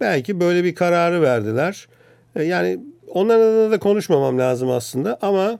belki 0.00 0.40
böyle 0.40 0.64
bir 0.64 0.74
kararı 0.74 1.22
verdiler. 1.22 1.88
E, 2.36 2.42
yani 2.42 2.80
onların 3.08 3.40
adına 3.40 3.70
da 3.70 3.78
konuşmamam 3.78 4.38
lazım 4.38 4.70
aslında 4.70 5.18
ama 5.22 5.58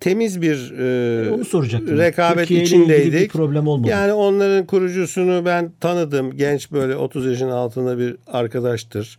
temiz 0.00 0.42
bir 0.42 0.78
e, 0.78 1.30
Onu 1.30 1.44
soracaktım. 1.44 1.98
rekabet 1.98 2.38
Türkiye 2.38 2.62
içindeydik. 2.62 3.12
bir 3.20 3.28
problem 3.28 3.68
olmadı. 3.68 3.90
Yani 3.90 4.12
onların 4.12 4.66
kurucusunu 4.66 5.42
ben 5.44 5.72
tanıdım. 5.80 6.36
Genç 6.36 6.72
böyle 6.72 6.96
30 6.96 7.26
yaşın 7.26 7.48
altında 7.50 7.98
bir 7.98 8.16
arkadaştır. 8.26 9.18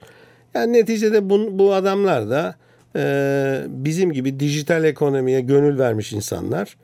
Yani 0.54 0.74
neticede 0.74 1.30
bu, 1.30 1.60
bu 1.60 1.74
adamlar 1.74 2.30
da 2.30 2.56
e, 2.96 3.62
bizim 3.68 4.12
gibi 4.14 4.40
dijital 4.40 4.84
ekonomiye 4.84 5.42
gönül 5.42 5.80
vermiş 5.80 6.14
insanlar. 6.14 6.78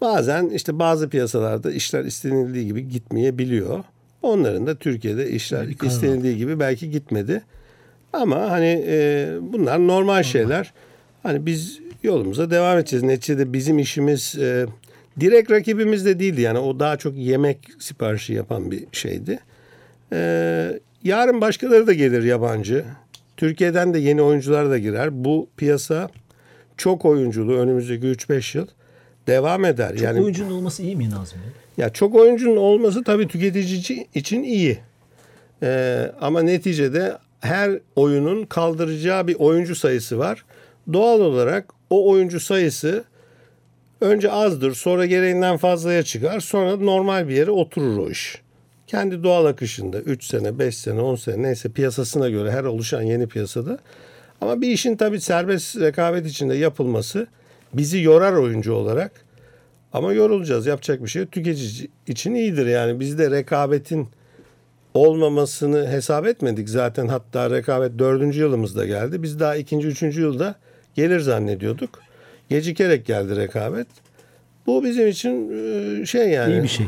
Bazen 0.00 0.48
işte 0.48 0.78
bazı 0.78 1.08
piyasalarda 1.08 1.70
işler 1.72 2.04
istenildiği 2.04 2.66
gibi 2.66 2.88
gitmeyebiliyor. 2.88 3.84
Onların 4.22 4.66
da 4.66 4.74
Türkiye'de 4.74 5.30
işler 5.30 5.66
istenildiği 5.86 6.36
gibi 6.36 6.60
belki 6.60 6.90
gitmedi. 6.90 7.42
Ama 8.12 8.50
hani 8.50 8.84
e, 8.88 9.28
bunlar 9.40 9.86
normal 9.86 10.22
şeyler. 10.22 10.72
Hani 11.22 11.46
biz 11.46 11.80
yolumuza 12.02 12.50
devam 12.50 12.78
edeceğiz. 12.78 13.02
Neticede 13.02 13.52
bizim 13.52 13.78
işimiz 13.78 14.34
e, 14.38 14.66
direkt 15.20 15.50
rakibimiz 15.50 16.04
de 16.04 16.18
değildi. 16.20 16.40
Yani 16.40 16.58
o 16.58 16.80
daha 16.80 16.96
çok 16.96 17.16
yemek 17.16 17.58
siparişi 17.78 18.32
yapan 18.32 18.70
bir 18.70 18.84
şeydi. 18.92 19.38
E, 20.12 20.80
yarın 21.04 21.40
başkaları 21.40 21.86
da 21.86 21.92
gelir 21.92 22.22
yabancı. 22.22 22.84
Türkiye'den 23.36 23.94
de 23.94 23.98
yeni 23.98 24.22
oyuncular 24.22 24.70
da 24.70 24.78
girer. 24.78 25.24
Bu 25.24 25.48
piyasa 25.56 26.10
çok 26.76 27.04
oyunculu 27.04 27.54
önümüzdeki 27.54 28.06
3-5 28.06 28.58
yıl 28.58 28.66
devam 29.26 29.64
eder. 29.64 29.90
Çok 29.90 30.00
yani 30.00 30.20
oyuncunun 30.20 30.50
olması 30.50 30.82
iyi 30.82 30.96
mi 30.96 31.10
Nazım 31.10 31.38
Bey? 31.38 31.84
ya 31.84 31.92
çok 31.92 32.14
oyuncunun 32.14 32.56
olması 32.56 33.04
tabii 33.04 33.28
tüketici 33.28 34.08
için 34.14 34.42
iyi. 34.42 34.78
Ee, 35.62 36.12
ama 36.20 36.42
neticede 36.42 37.18
her 37.40 37.70
oyunun 37.96 38.44
kaldıracağı 38.44 39.26
bir 39.26 39.34
oyuncu 39.34 39.76
sayısı 39.76 40.18
var. 40.18 40.44
Doğal 40.92 41.20
olarak 41.20 41.74
o 41.90 42.10
oyuncu 42.10 42.40
sayısı 42.40 43.04
önce 44.00 44.32
azdır, 44.32 44.74
sonra 44.74 45.06
gereğinden 45.06 45.56
fazlaya 45.56 46.02
çıkar, 46.02 46.40
sonra 46.40 46.76
normal 46.76 47.28
bir 47.28 47.34
yere 47.34 47.50
oturur 47.50 47.98
o 47.98 48.10
iş. 48.10 48.42
Kendi 48.86 49.22
doğal 49.22 49.44
akışında 49.44 50.00
3 50.00 50.24
sene, 50.24 50.58
5 50.58 50.76
sene, 50.76 51.00
10 51.00 51.16
sene 51.16 51.42
neyse 51.42 51.68
piyasasına 51.68 52.28
göre 52.28 52.50
her 52.50 52.64
oluşan 52.64 53.02
yeni 53.02 53.26
piyasada. 53.26 53.78
Ama 54.40 54.60
bir 54.60 54.68
işin 54.68 54.96
tabii 54.96 55.20
serbest 55.20 55.80
rekabet 55.80 56.26
içinde 56.26 56.54
yapılması 56.54 57.26
bizi 57.72 58.02
yorar 58.02 58.32
oyuncu 58.32 58.72
olarak. 58.72 59.12
Ama 59.92 60.12
yorulacağız. 60.12 60.66
Yapacak 60.66 61.04
bir 61.04 61.08
şey. 61.08 61.26
Tüketici 61.26 61.88
için 62.06 62.34
iyidir 62.34 62.66
yani. 62.66 63.00
Biz 63.00 63.18
de 63.18 63.30
rekabetin 63.30 64.08
olmamasını 64.94 65.88
hesap 65.88 66.26
etmedik. 66.26 66.68
Zaten 66.68 67.08
hatta 67.08 67.50
rekabet 67.50 67.98
dördüncü 67.98 68.40
yılımızda 68.40 68.86
geldi. 68.86 69.22
Biz 69.22 69.40
daha 69.40 69.56
ikinci, 69.56 69.88
üçüncü 69.88 70.20
yılda 70.20 70.54
gelir 70.98 71.20
zannediyorduk. 71.20 72.02
Gecikerek 72.48 73.06
geldi 73.06 73.36
rekabet. 73.36 73.86
Bu 74.66 74.84
bizim 74.84 75.08
için 75.08 75.50
e, 76.02 76.06
şey 76.06 76.30
yani. 76.30 76.52
İyi 76.52 76.62
bir 76.62 76.68
şey. 76.68 76.86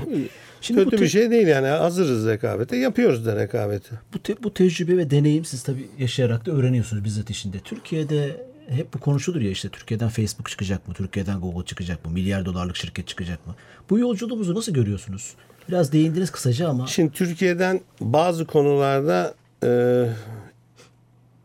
Şimdi 0.61 0.85
Kötü 0.85 0.97
te- 0.97 1.03
bir 1.03 1.09
şey 1.09 1.31
değil 1.31 1.47
yani. 1.47 1.67
Hazırız 1.67 2.27
rekabete. 2.27 2.77
Yapıyoruz 2.77 3.27
da 3.27 3.37
rekabeti. 3.37 3.91
Bu, 4.15 4.23
te- 4.23 4.43
bu 4.43 4.55
tecrübe 4.55 4.97
ve 4.97 5.11
deneyim 5.11 5.45
siz 5.45 5.63
tabii 5.63 5.89
yaşayarak 5.99 6.47
da 6.47 6.53
öğreniyorsunuz 6.53 7.05
bizzat 7.05 7.31
işinde. 7.31 7.59
Türkiye'de 7.59 8.47
hep 8.69 8.95
bu 8.95 9.01
konuşulur 9.01 9.41
ya 9.41 9.51
işte 9.51 9.69
Türkiye'den 9.69 10.09
Facebook 10.09 10.51
çıkacak 10.51 10.89
mı? 10.89 10.95
Türkiye'den 10.95 11.41
Google 11.41 11.67
çıkacak 11.67 12.05
mı? 12.05 12.11
Milyar 12.11 12.45
dolarlık 12.45 12.77
şirket 12.77 13.09
çıkacak 13.09 13.47
mı? 13.47 13.55
Bu 13.91 13.99
yolculuğumuzu 13.99 14.55
nasıl 14.55 14.73
görüyorsunuz? 14.73 15.35
Biraz 15.69 15.93
değindiniz 15.93 16.31
kısaca 16.31 16.69
ama 16.69 16.87
Şimdi 16.87 17.13
Türkiye'den 17.13 17.81
bazı 18.01 18.45
konularda 18.45 19.35
e, 19.65 19.71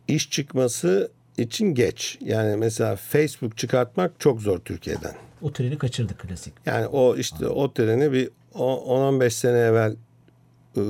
iş 0.08 0.30
çıkması 0.30 1.12
için 1.38 1.74
geç. 1.74 2.18
Yani 2.22 2.56
mesela 2.58 2.96
Facebook 2.96 3.58
çıkartmak 3.58 4.20
çok 4.20 4.42
zor 4.42 4.60
Türkiye'den. 4.60 5.14
o 5.42 5.54
treni 5.54 5.78
kaçırdık 5.78 6.20
klasik. 6.20 6.54
Yani 6.66 6.88
o 6.88 7.16
işte 7.16 7.48
o 7.48 7.74
treni 7.74 8.12
bir 8.12 8.30
o- 8.54 8.76
10-15 9.20 9.30
sene 9.30 9.58
evvel 9.58 9.96
e, 10.78 10.82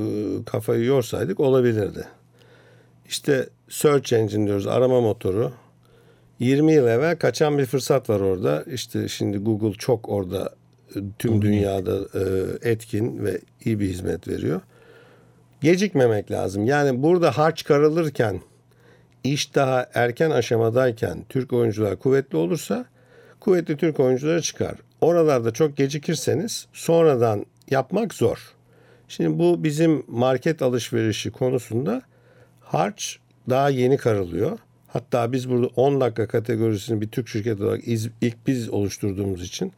kafayı 0.46 0.84
yorsaydık 0.84 1.40
olabilirdi. 1.40 2.04
İşte 3.08 3.48
search 3.68 4.12
engine 4.12 4.46
diyoruz 4.46 4.66
arama 4.66 5.00
motoru. 5.00 5.52
20 6.38 6.72
yıl 6.72 6.86
evvel 6.86 7.16
kaçan 7.18 7.58
bir 7.58 7.66
fırsat 7.66 8.10
var 8.10 8.20
orada. 8.20 8.64
İşte 8.66 9.08
şimdi 9.08 9.38
Google 9.38 9.72
çok 9.72 10.08
orada 10.08 10.54
e, 10.96 10.98
tüm 11.18 11.42
dünyada 11.42 11.96
e, 12.14 12.22
etkin 12.70 13.24
ve 13.24 13.40
iyi 13.64 13.80
bir 13.80 13.88
hizmet 13.88 14.28
veriyor. 14.28 14.60
Gecikmemek 15.60 16.30
lazım. 16.30 16.64
Yani 16.64 17.02
burada 17.02 17.38
harç 17.38 17.64
karılırken 17.64 18.40
iş 19.32 19.54
daha 19.54 19.86
erken 19.94 20.30
aşamadayken 20.30 21.24
Türk 21.28 21.52
oyuncular 21.52 21.96
kuvvetli 21.96 22.36
olursa 22.36 22.84
kuvvetli 23.40 23.76
Türk 23.76 24.00
oyuncuları 24.00 24.42
çıkar. 24.42 24.74
Oralarda 25.00 25.50
çok 25.50 25.76
gecikirseniz 25.76 26.66
sonradan 26.72 27.46
yapmak 27.70 28.14
zor. 28.14 28.54
Şimdi 29.08 29.38
bu 29.38 29.64
bizim 29.64 30.02
market 30.08 30.62
alışverişi 30.62 31.30
konusunda 31.30 32.02
harç 32.60 33.18
daha 33.50 33.70
yeni 33.70 33.96
karılıyor. 33.96 34.58
Hatta 34.88 35.32
biz 35.32 35.50
burada 35.50 35.66
10 35.66 36.00
dakika 36.00 36.26
kategorisini 36.26 37.00
bir 37.00 37.08
Türk 37.08 37.28
şirketi 37.28 37.62
olarak 37.64 37.88
ilk 38.20 38.46
biz 38.46 38.70
oluşturduğumuz 38.70 39.42
için 39.42 39.72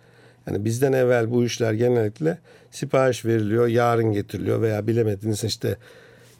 yani 0.47 0.65
bizden 0.65 0.93
evvel 0.93 1.31
bu 1.31 1.45
işler 1.45 1.73
genellikle 1.73 2.39
sipariş 2.71 3.25
veriliyor, 3.25 3.67
yarın 3.67 4.13
getiriliyor 4.13 4.63
veya 4.63 4.87
bilemediniz 4.87 5.45
işte 5.45 5.77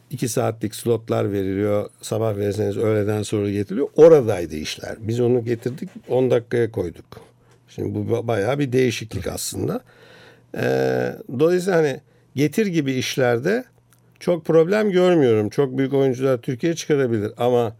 2 0.09 0.29
saatlik 0.29 0.75
slotlar 0.75 1.31
veriliyor. 1.31 1.89
Sabah 2.01 2.37
verirseniz 2.37 2.77
öğleden 2.77 3.23
sonra 3.23 3.49
getiriliyor. 3.49 3.87
Oradaydı 3.95 4.55
işler. 4.55 4.95
Biz 4.99 5.19
onu 5.19 5.45
getirdik 5.45 5.89
10 6.09 6.31
dakikaya 6.31 6.71
koyduk. 6.71 7.05
Şimdi 7.67 7.95
bu 7.95 8.27
bayağı 8.27 8.59
bir 8.59 8.71
değişiklik 8.71 9.27
aslında. 9.27 9.81
Ee, 10.57 11.15
dolayısıyla 11.39 11.79
hani 11.79 11.99
getir 12.35 12.65
gibi 12.65 12.93
işlerde 12.93 13.63
çok 14.19 14.45
problem 14.45 14.91
görmüyorum. 14.91 15.49
Çok 15.49 15.77
büyük 15.77 15.93
oyuncular 15.93 16.37
Türkiye 16.37 16.75
çıkarabilir 16.75 17.31
ama 17.37 17.75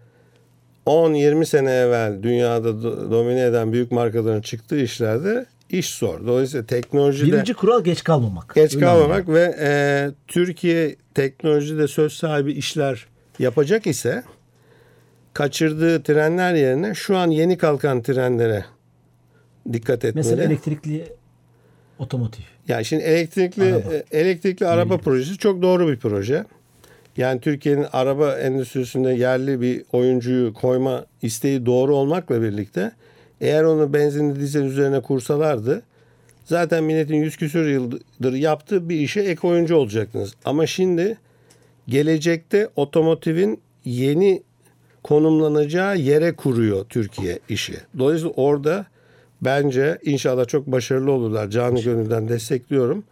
10-20 0.86 1.46
sene 1.46 1.72
evvel 1.72 2.24
dünyada 2.24 2.84
domine 3.12 3.42
eden 3.42 3.74
büyük 3.74 3.92
markaların 3.92 4.42
çıktığı 4.42 4.80
işlerde 4.80 5.46
iş 5.70 5.96
zor. 5.96 6.28
Dolayısıyla 6.28 6.66
teknolojide... 6.66 7.32
Birinci 7.32 7.54
kural 7.54 7.84
geç 7.84 8.04
kalmamak. 8.04 8.56
Geç 8.56 8.76
Öyle 8.76 8.86
kalmamak 8.86 9.28
yani. 9.28 9.38
ve 9.38 9.56
e, 9.60 10.12
Türkiye 10.28 10.96
teknolojide 11.14 11.88
söz 11.88 12.14
sahibi 12.14 12.52
işler 12.52 13.06
yapacak 13.40 13.88
ise 13.88 14.24
kaçırdığı 15.34 16.04
trenler 16.04 16.54
yerine 16.54 16.94
şu 16.96 17.18
an 17.18 17.28
yeni 17.32 17.58
kalkan 17.58 18.02
trenlere 18.02 18.66
dikkat 19.74 20.06
etmeli. 20.06 20.16
Mesela 20.16 20.44
elektrikli 20.44 21.14
otomotiv. 22.00 22.44
Yani 22.68 22.86
şimdi 22.86 23.04
elektrikli 23.04 23.74
Araba. 23.74 23.94
e, 23.94 24.04
elektrikli 24.12 24.66
araba 24.66 24.98
projesi 24.98 25.38
çok 25.38 25.62
doğru 25.62 25.88
bir 25.88 25.98
proje. 25.98 26.46
Yani 27.18 27.42
Türkiye'nin 27.42 27.86
araba 27.94 28.38
endüstrisinde 28.38 29.12
yerli 29.12 29.62
bir 29.62 29.84
oyuncuyu 29.92 30.54
koyma 30.54 31.06
isteği 31.22 31.66
doğru 31.66 31.96
olmakla 31.96 32.42
birlikte 32.42 32.92
eğer 33.42 33.64
onu 33.64 33.94
benzinli 33.94 34.40
dizel 34.40 34.64
üzerine 34.64 35.02
kursalardı 35.02 35.84
zaten 36.50 36.84
milletin 36.84 37.16
yüz 37.16 37.38
küsur 37.38 37.66
yıldır 37.66 38.34
yaptığı 38.34 38.90
bir 38.90 38.96
işe 38.96 39.22
ek 39.22 39.48
oyuncu 39.48 39.76
olacaktınız. 39.76 40.34
Ama 40.46 40.68
şimdi 40.68 41.18
gelecekte 41.88 42.70
otomotivin 42.76 43.60
yeni 43.86 44.44
konumlanacağı 45.04 45.98
yere 45.98 46.36
kuruyor 46.36 46.86
Türkiye 46.90 47.40
işi. 47.50 47.74
Dolayısıyla 48.00 48.34
orada 48.36 48.86
bence 49.42 49.98
inşallah 50.04 50.48
çok 50.48 50.68
başarılı 50.68 51.12
olurlar. 51.12 51.50
Canı 51.50 51.82
gönülden 51.82 52.30
destekliyorum. 52.30 53.04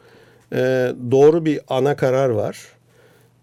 Ee, 0.53 0.91
doğru 1.11 1.45
bir 1.45 1.59
ana 1.67 1.95
karar 1.95 2.29
var. 2.29 2.57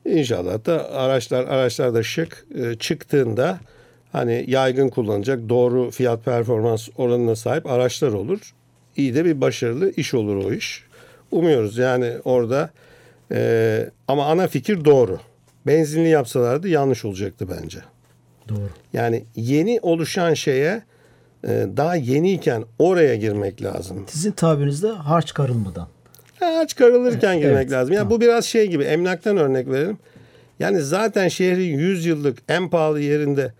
İnşallah 0.05 0.67
da 0.67 0.93
araçlar 0.93 1.45
araçlar 1.45 1.95
da 1.95 2.03
şık 2.03 2.47
e, 2.55 2.75
çıktığında 2.75 3.59
hani 4.15 4.45
yaygın 4.49 4.89
kullanacak 4.89 5.49
doğru 5.49 5.91
fiyat 5.91 6.25
performans 6.25 6.89
oranına 6.97 7.37
sahip 7.37 7.67
araçlar 7.67 8.13
olur. 8.13 8.55
İyi 8.97 9.15
de 9.15 9.25
bir 9.25 9.41
başarılı 9.41 9.91
iş 9.91 10.15
olur 10.15 10.45
o 10.45 10.53
iş. 10.53 10.85
Umuyoruz 11.31 11.79
yani 11.79 12.13
orada 12.25 12.71
e, 13.33 13.91
ama 14.09 14.27
ana 14.27 14.47
fikir 14.47 14.85
doğru. 14.85 15.21
Benzinli 15.67 16.09
yapsalardı 16.09 16.69
yanlış 16.69 17.05
olacaktı 17.05 17.49
bence. 17.51 17.79
Doğru. 18.49 18.69
Yani 18.93 19.25
yeni 19.37 19.79
oluşan 19.83 20.35
şeye 20.35 20.83
e, 21.45 21.67
daha 21.77 21.97
yeniyken 21.97 22.65
oraya 22.79 23.17
girmek 23.17 23.63
lazım. 23.63 24.05
Sizin 24.09 24.33
tabirinizde 24.33 24.89
harç 24.89 25.35
karılmadan. 25.35 25.89
Ağaç 26.41 26.77
karılırken 26.77 27.39
girmek 27.39 27.57
Evet, 27.57 27.73
lazım. 27.73 27.95
Yani 27.95 28.05
tamam. 28.05 28.17
bu 28.17 28.21
biraz 28.21 28.45
şey 28.45 28.67
gibi 28.67 28.85
emlaktan 28.85 29.37
örnek 29.37 29.69
verelim. 29.69 29.99
Yani 30.61 30.81
zaten 30.81 31.29
şehrin 31.29 31.79
100 31.79 32.07
yıllık 32.07 32.39
en 32.49 32.71
pahalı 32.71 33.01
yerinde 33.01 33.53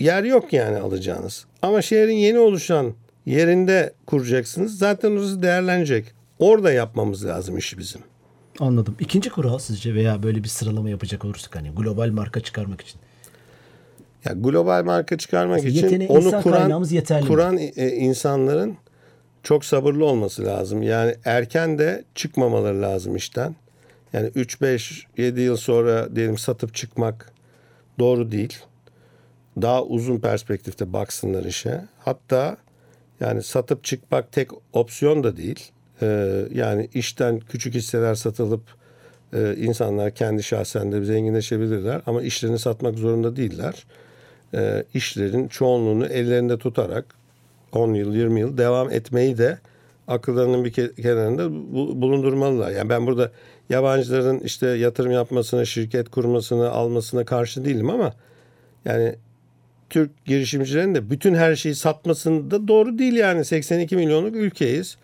yer 0.00 0.24
yok 0.24 0.52
yani 0.52 0.78
alacağınız. 0.78 1.46
Ama 1.62 1.82
şehrin 1.82 2.16
yeni 2.16 2.38
oluşan 2.38 2.94
yerinde 3.26 3.92
kuracaksınız. 4.06 4.78
Zaten 4.78 5.10
orası 5.10 5.42
değerlenecek. 5.42 6.04
Orada 6.38 6.72
yapmamız 6.72 7.26
lazım 7.26 7.58
işi 7.58 7.78
bizim. 7.78 8.00
Anladım. 8.58 8.96
İkinci 9.00 9.30
kural 9.30 9.58
sizce 9.58 9.94
veya 9.94 10.22
böyle 10.22 10.44
bir 10.44 10.48
sıralama 10.48 10.90
yapacak 10.90 11.24
olursak 11.24 11.56
hani 11.56 11.70
global 11.70 12.08
marka 12.10 12.40
çıkarmak 12.40 12.80
için. 12.80 13.00
Ya 14.24 14.32
global 14.32 14.84
marka 14.84 15.18
çıkarmak 15.18 15.56
Mesela 15.56 15.70
için 15.70 15.82
yeteneği, 15.82 16.08
onu 16.08 16.42
kuran 16.42 16.86
kuran 17.26 17.58
e, 17.58 17.88
insanların 17.92 18.76
çok 19.42 19.64
sabırlı 19.64 20.04
olması 20.04 20.44
lazım. 20.44 20.82
Yani 20.82 21.14
erken 21.24 21.78
de 21.78 22.04
çıkmamaları 22.14 22.82
lazım 22.82 23.16
işten. 23.16 23.56
Yani 24.12 24.30
3 24.34 24.60
5 24.60 25.06
7 25.16 25.40
yıl 25.40 25.56
sonra 25.56 26.16
diyelim 26.16 26.38
satıp 26.38 26.74
çıkmak 26.74 27.32
doğru 27.98 28.32
değil. 28.32 28.58
Daha 29.62 29.84
uzun 29.84 30.18
perspektifte 30.18 30.92
baksınlar 30.92 31.44
işe. 31.44 31.80
Hatta 31.98 32.56
yani 33.20 33.42
satıp 33.42 33.84
çıkmak 33.84 34.32
tek 34.32 34.50
opsiyon 34.72 35.24
da 35.24 35.36
değil. 35.36 35.70
Ee, 36.02 36.42
yani 36.54 36.88
işten 36.94 37.40
küçük 37.40 37.74
hisseler 37.74 38.14
satılıp 38.14 38.62
e, 39.32 39.56
insanlar 39.56 40.10
kendi 40.10 40.42
şahsen 40.42 40.92
de 40.92 41.04
zenginleşebilirler 41.04 42.02
ama 42.06 42.22
işlerini 42.22 42.58
satmak 42.58 42.98
zorunda 42.98 43.36
değiller. 43.36 43.86
E, 44.54 44.84
işlerin 44.94 45.48
çoğunluğunu 45.48 46.06
ellerinde 46.06 46.58
tutarak 46.58 47.04
10 47.72 47.94
yıl 47.94 48.14
20 48.14 48.40
yıl 48.40 48.58
devam 48.58 48.90
etmeyi 48.90 49.38
de 49.38 49.58
akıllarının 50.08 50.64
bir 50.64 50.72
ke- 50.72 51.02
kenarında 51.02 51.52
bu- 51.52 52.02
bulundurmalılar. 52.02 52.70
Yani 52.70 52.88
ben 52.88 53.06
burada 53.06 53.32
yabancıların 53.70 54.40
işte 54.40 54.66
yatırım 54.66 55.12
yapmasına, 55.12 55.64
şirket 55.64 56.08
kurmasına, 56.08 56.70
almasına 56.70 57.24
karşı 57.24 57.64
değilim 57.64 57.90
ama 57.90 58.14
yani 58.84 59.14
Türk 59.90 60.24
girişimcilerin 60.24 60.94
de 60.94 61.10
bütün 61.10 61.34
her 61.34 61.56
şeyi 61.56 61.74
satmasında 61.74 62.68
doğru 62.68 62.98
değil 62.98 63.12
yani 63.12 63.44
82 63.44 63.96
milyonluk 63.96 64.36
ülkeyiz. 64.36 64.96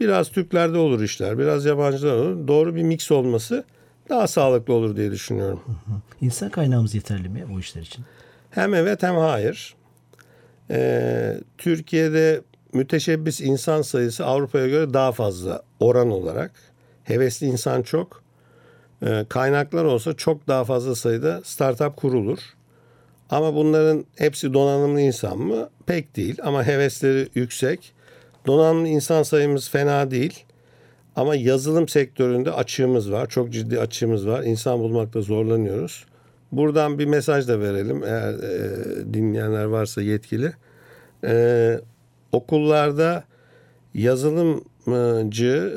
Biraz 0.00 0.30
Türklerde 0.30 0.78
olur 0.78 1.02
işler, 1.02 1.38
biraz 1.38 1.64
yabancılar 1.64 2.16
olur. 2.16 2.48
Doğru 2.48 2.74
bir 2.74 2.82
mix 2.82 3.10
olması 3.10 3.64
daha 4.08 4.26
sağlıklı 4.26 4.74
olur 4.74 4.96
diye 4.96 5.10
düşünüyorum. 5.10 5.60
İnsan 6.20 6.50
kaynağımız 6.50 6.94
yeterli 6.94 7.28
mi 7.28 7.44
bu 7.52 7.60
işler 7.60 7.82
için? 7.82 8.04
Hem 8.50 8.74
evet 8.74 9.02
hem 9.02 9.14
hayır. 9.14 9.74
Ee, 10.70 11.40
Türkiye'de 11.58 12.40
müteşebbis 12.72 13.40
insan 13.40 13.82
sayısı 13.82 14.26
Avrupa'ya 14.26 14.68
göre 14.68 14.94
daha 14.94 15.12
fazla 15.12 15.62
oran 15.80 16.10
olarak. 16.10 16.52
Hevesli 17.04 17.46
insan 17.46 17.82
çok. 17.82 18.22
Ee, 19.06 19.26
kaynaklar 19.28 19.84
olsa 19.84 20.14
çok 20.14 20.48
daha 20.48 20.64
fazla 20.64 20.94
sayıda 20.94 21.40
startup 21.44 21.96
kurulur. 21.96 22.38
Ama 23.30 23.54
bunların 23.54 24.04
hepsi 24.16 24.54
donanımlı 24.54 25.00
insan 25.00 25.38
mı? 25.38 25.68
Pek 25.86 26.16
değil 26.16 26.38
ama 26.42 26.66
hevesleri 26.66 27.28
yüksek. 27.34 27.92
Donanımlı 28.46 28.88
insan 28.88 29.22
sayımız 29.22 29.70
fena 29.70 30.10
değil. 30.10 30.44
Ama 31.16 31.34
yazılım 31.34 31.88
sektöründe 31.88 32.52
açığımız 32.52 33.12
var. 33.12 33.28
Çok 33.28 33.52
ciddi 33.52 33.80
açığımız 33.80 34.26
var. 34.26 34.42
İnsan 34.42 34.80
bulmakta 34.80 35.20
zorlanıyoruz. 35.20 36.06
Buradan 36.52 36.98
bir 36.98 37.06
mesaj 37.06 37.48
da 37.48 37.60
verelim 37.60 38.04
eğer 38.04 38.32
e, 38.32 39.14
dinleyenler 39.14 39.64
varsa 39.64 40.02
yetkili. 40.02 40.52
E, 41.24 41.80
okullarda 42.32 43.24
yazılımcı 43.94 45.74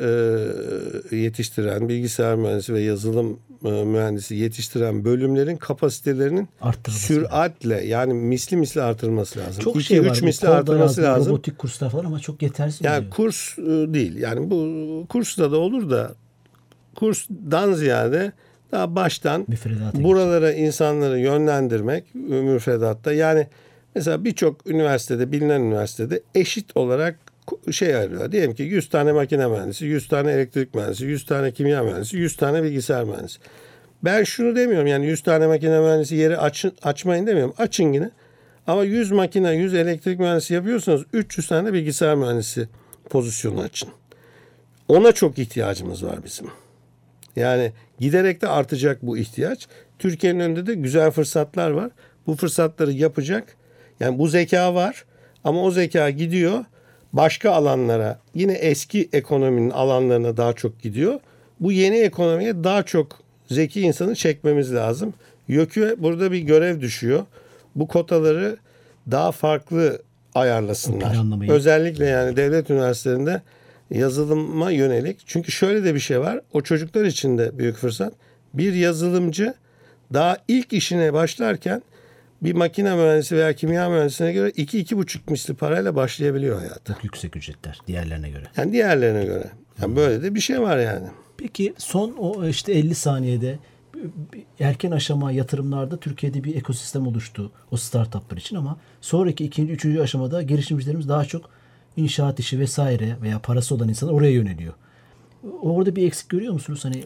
e, 1.11 1.15
yetiştiren, 1.15 1.89
bilgisayar 1.89 2.35
mühendisi 2.35 2.73
ve 2.73 2.81
yazılım 2.81 3.39
mühendisi 3.63 4.36
yetiştiren 4.36 5.06
bölümlerin 5.06 5.58
kapasitelerinin 5.58 6.49
süratle 6.89 7.86
yani 7.86 8.13
misli 8.13 8.58
misli 8.58 8.82
artırılması 8.82 9.39
lazım. 9.39 9.63
Çok 9.63 9.76
İki, 9.76 9.84
şey 9.84 10.02
var. 10.06 10.12
üç 10.12 10.21
bu 10.21 10.26
misli 10.26 10.47
artırılması 10.47 11.02
hayatı, 11.02 11.19
lazım. 11.19 11.34
Robotik 11.34 11.58
kurslar 11.58 11.89
falan 11.89 12.06
ama 12.06 12.19
çok 12.19 12.41
yetersiz 12.41 12.86
Yani 12.86 12.97
oluyor. 12.97 13.12
kurs 13.12 13.60
e, 13.60 13.62
değil. 13.93 14.15
Yani 14.15 14.49
bu 14.52 15.06
kursta 15.10 15.52
da 15.52 15.58
olur 15.58 15.89
da 15.89 16.15
kursdan 16.95 17.73
ziyade 17.73 18.32
daha 18.71 18.95
baştan 18.95 19.45
Müfredata 19.47 20.04
buralara 20.04 20.52
insanları 20.52 21.19
yönlendirmek 21.19 22.15
müfredatta. 22.15 23.13
Yani 23.13 23.47
mesela 23.95 24.23
birçok 24.23 24.67
üniversitede, 24.67 25.32
bilinen 25.32 25.62
üniversitede 25.62 26.21
eşit 26.36 26.78
olarak 26.78 27.19
şey 27.71 27.95
arıyor. 27.95 28.32
Diyelim 28.32 28.56
ki 28.56 28.63
100 28.63 28.89
tane 28.89 29.12
makine 29.12 29.47
mühendisi, 29.47 29.86
100 29.86 30.08
tane 30.08 30.32
elektrik 30.32 30.75
mühendisi, 30.75 31.06
100 31.06 31.25
tane 31.25 31.51
kimya 31.51 31.84
mühendisi, 31.84 32.17
100 32.17 32.36
tane 32.36 32.63
bilgisayar 32.63 33.03
mühendisi. 33.03 33.39
Ben 34.03 34.23
şunu 34.23 34.56
demiyorum 34.56 34.88
yani 34.88 35.06
100 35.06 35.23
tane 35.23 35.47
makine 35.47 35.79
mühendisi 35.79 36.15
yeri 36.15 36.38
açın, 36.38 36.73
açmayın 36.84 37.27
demiyorum. 37.27 37.53
Açın 37.58 37.93
yine. 37.93 38.10
Ama 38.67 38.84
100 38.84 39.12
makine, 39.12 39.51
100 39.51 39.73
elektrik 39.73 40.19
mühendisi 40.19 40.53
yapıyorsanız 40.53 41.03
300 41.13 41.47
tane 41.47 41.73
bilgisayar 41.73 42.15
mühendisi 42.15 42.67
pozisyonu 43.10 43.62
açın. 43.62 43.89
Ona 44.88 45.12
çok 45.12 45.39
ihtiyacımız 45.39 46.06
var 46.06 46.19
bizim. 46.25 46.47
Yani 47.36 47.71
giderek 47.99 48.41
de 48.41 48.47
artacak 48.47 49.01
bu 49.01 49.17
ihtiyaç. 49.17 49.67
Türkiye'nin 49.99 50.39
önünde 50.39 50.65
de 50.65 50.73
güzel 50.73 51.12
fırsatlar 51.12 51.71
var. 51.71 51.91
Bu 52.27 52.36
fırsatları 52.36 52.91
yapacak. 52.91 53.56
Yani 53.99 54.19
bu 54.19 54.27
zeka 54.27 54.75
var 54.75 55.06
ama 55.43 55.62
o 55.62 55.71
zeka 55.71 56.10
gidiyor 56.10 56.65
başka 57.13 57.52
alanlara 57.52 58.19
yine 58.36 58.54
eski 58.54 59.10
ekonominin 59.13 59.69
alanlarına 59.69 60.38
daha 60.38 60.54
çok 60.54 60.82
gidiyor. 60.82 61.19
Bu 61.60 61.71
yeni 61.71 61.97
ekonomiye 61.97 62.63
daha 62.63 62.84
çok 62.84 63.19
zeki 63.47 63.82
insanı 63.82 64.15
çekmemiz 64.15 64.73
lazım. 64.73 65.13
YÖK'ü 65.47 65.95
burada 65.99 66.32
bir 66.32 66.39
görev 66.39 66.82
düşüyor. 66.82 67.26
Bu 67.76 67.88
kotaları 67.88 68.58
daha 69.12 69.32
farklı 69.32 70.02
ayarlasınlar. 70.36 71.15
Özellikle 71.49 72.06
yani 72.06 72.36
devlet 72.36 72.69
üniversitelerinde 72.69 73.41
yazılıma 73.91 74.71
yönelik. 74.71 75.17
Çünkü 75.26 75.52
şöyle 75.52 75.84
de 75.84 75.95
bir 75.95 75.99
şey 75.99 76.19
var. 76.19 76.41
O 76.54 76.62
çocuklar 76.62 77.06
için 77.06 77.38
de 77.38 77.58
büyük 77.58 77.76
fırsat. 77.76 78.13
Bir 78.54 78.73
yazılımcı 78.73 79.54
daha 80.13 80.38
ilk 80.47 80.73
işine 80.73 81.13
başlarken 81.13 81.82
bir 82.43 82.53
makine 82.53 82.95
mühendisi 82.95 83.36
veya 83.36 83.53
kimya 83.53 83.89
mühendisine 83.89 84.34
göre 84.34 84.49
2-2,5 84.49 85.19
misli 85.32 85.53
parayla 85.53 85.95
başlayabiliyor 85.95 86.60
hayatı. 86.60 86.97
Yüksek 87.03 87.36
ücretler 87.36 87.79
diğerlerine 87.88 88.29
göre. 88.29 88.43
Yani 88.58 88.71
diğerlerine 88.71 89.25
göre. 89.25 89.51
Yani 89.82 89.95
böyle 89.95 90.23
de 90.23 90.36
bir 90.36 90.39
şey 90.39 90.62
var 90.62 90.77
yani. 90.77 91.08
Peki 91.38 91.73
son 91.77 92.12
o 92.12 92.47
işte 92.47 92.73
50 92.73 92.95
saniyede 92.95 93.60
erken 94.60 94.91
aşama 94.91 95.32
yatırımlarda 95.32 95.97
Türkiye'de 95.97 96.43
bir 96.43 96.56
ekosistem 96.56 97.08
oluştu 97.08 97.51
o 97.71 97.77
startuplar 97.77 98.38
için 98.38 98.56
ama 98.56 98.77
sonraki 99.01 99.45
ikinci, 99.45 99.73
üçüncü 99.73 100.01
aşamada 100.01 100.41
girişimcilerimiz 100.41 101.10
daha 101.10 101.25
çok 101.25 101.49
inşaat 101.97 102.39
işi 102.39 102.60
vesaire 102.60 103.17
veya 103.21 103.39
parası 103.39 103.75
olan 103.75 103.89
insanlar 103.89 104.13
oraya 104.13 104.32
yöneliyor. 104.32 104.73
Orada 105.62 105.95
bir 105.95 106.08
eksik 106.08 106.29
görüyor 106.29 106.53
musunuz? 106.53 106.86
Hani 106.86 107.03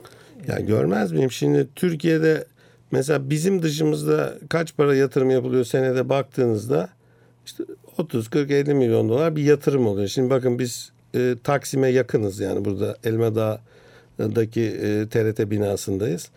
Ya 0.48 0.60
görmez 0.60 1.12
miyim? 1.12 1.32
Şimdi 1.32 1.68
Türkiye'de 1.76 2.46
mesela 2.92 3.30
bizim 3.30 3.62
dışımızda 3.62 4.34
kaç 4.50 4.78
para 4.78 4.96
yatırım 4.96 5.30
yapılıyor 5.30 5.64
senede 5.64 6.10
baktığınızda 6.10 6.90
işte 7.46 7.64
30 7.98 8.28
40 8.30 8.52
50 8.52 8.74
milyon 8.74 9.10
dolar 9.10 9.36
bir 9.36 9.44
yatırım 9.44 9.88
oluyor. 9.88 10.08
Şimdi 10.08 10.30
bakın 10.30 10.60
biz 10.60 10.92
e, 11.16 11.36
Taksim'e 11.44 11.88
yakınız 11.90 12.40
yani 12.40 12.66
burada 12.66 12.98
Elmadağ'daki 13.04 14.62
e, 14.62 15.08
TRT 15.08 15.52
binasındayız. 15.52 16.30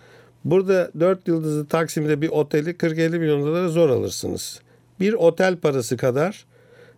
Burada 0.45 0.91
4 1.01 1.29
yıldızlı 1.29 1.67
Taksim'de 1.67 2.21
bir 2.21 2.29
oteli 2.29 2.71
40-50 2.71 3.19
milyon 3.19 3.43
dolara 3.47 3.69
zor 3.69 3.91
alırsınız. 3.91 4.61
Bir 5.01 5.13
otel 5.13 5.57
parası 5.57 5.97
kadar 5.97 6.45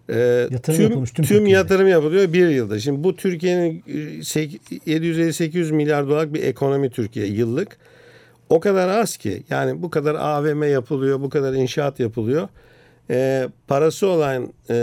e, 0.09 0.49
Yatırım 0.51 0.77
tüm, 0.77 0.83
yapılmış 0.89 1.11
tüm 1.11 1.25
tüm 1.25 1.37
Türkiye'de. 1.39 1.59
yatırım 1.59 1.89
yapılıyor 1.89 2.33
bir 2.33 2.49
yılda. 2.49 2.81
Şimdi 2.81 3.05
bu 3.05 3.17
Türkiye'nin 3.17 3.85
e, 3.89 4.25
sek- 4.25 4.61
750-800 4.87 5.73
milyar 5.73 6.09
dolarlık 6.09 6.35
bir 6.35 6.43
ekonomi 6.43 6.91
Türkiye 6.91 7.27
yıllık. 7.27 7.77
O 8.53 8.61
kadar 8.61 8.89
az 8.89 9.17
ki 9.17 9.43
yani 9.51 9.83
bu 9.83 9.91
kadar 9.91 10.15
AVM 10.15 10.63
yapılıyor, 10.63 11.21
bu 11.21 11.31
kadar 11.31 11.53
inşaat 11.53 12.01
yapılıyor. 12.01 12.49
E, 13.11 13.49
parası 13.69 14.07
olan 14.07 14.53
e, 14.71 14.75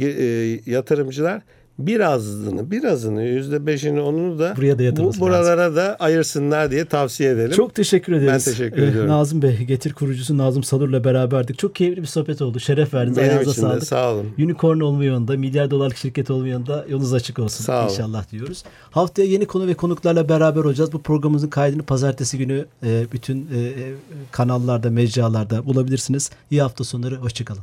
e, 0.00 0.24
yatırımcılar 0.66 1.42
birazını, 1.86 2.70
birazını, 2.70 3.22
yüzde 3.22 3.66
beşini 3.66 4.00
onunu 4.00 4.38
da 4.38 4.54
Buraya 4.56 4.78
da 4.78 4.96
bu, 4.96 5.12
buralara 5.20 5.76
da 5.76 5.96
ayırsınlar 6.00 6.70
diye 6.70 6.84
tavsiye 6.84 7.30
edelim. 7.30 7.50
Çok 7.56 7.74
teşekkür 7.74 8.12
ederiz. 8.12 8.32
Ben 8.46 8.52
teşekkür 8.52 8.82
Ee, 8.82 8.86
ediyorum. 8.86 9.10
Nazım 9.10 9.42
Bey, 9.42 9.56
Getir 9.56 9.92
kurucusu 9.92 10.38
Nazım 10.38 10.62
Salur'la 10.62 11.04
beraberdik. 11.04 11.58
Çok 11.58 11.74
keyifli 11.74 12.02
bir 12.02 12.06
sohbet 12.06 12.42
oldu. 12.42 12.60
Şeref 12.60 12.94
verdiniz. 12.94 13.16
Benim 13.16 13.28
Ayağınıza 13.30 13.50
için 13.52 13.62
de 13.62 13.66
sağlık. 13.66 13.84
sağ 13.86 14.12
olun. 14.14 14.26
Unicorn 14.38 14.80
olma 14.80 15.04
yolunda, 15.04 15.36
milyar 15.36 15.70
dolarlık 15.70 15.96
şirket 15.96 16.30
olma 16.30 16.48
yolunda 16.48 16.84
yolunuz 16.88 17.12
açık 17.14 17.38
olsun 17.38 17.64
Sağ 17.64 17.80
olun. 17.84 17.92
inşallah 17.92 18.30
diyoruz. 18.32 18.64
Haftaya 18.90 19.28
yeni 19.28 19.46
konu 19.46 19.66
ve 19.66 19.74
konuklarla 19.74 20.28
beraber 20.28 20.60
olacağız. 20.60 20.92
Bu 20.92 21.02
programımızın 21.02 21.48
kaydını 21.48 21.82
pazartesi 21.82 22.38
günü 22.38 22.66
e, 22.86 23.04
bütün 23.12 23.48
e, 23.54 23.58
e, 23.60 23.72
kanallarda, 24.30 24.90
mecralarda 24.90 25.66
bulabilirsiniz. 25.66 26.30
İyi 26.50 26.62
hafta 26.62 26.84
sonları, 26.84 27.16
hoşçakalın. 27.16 27.62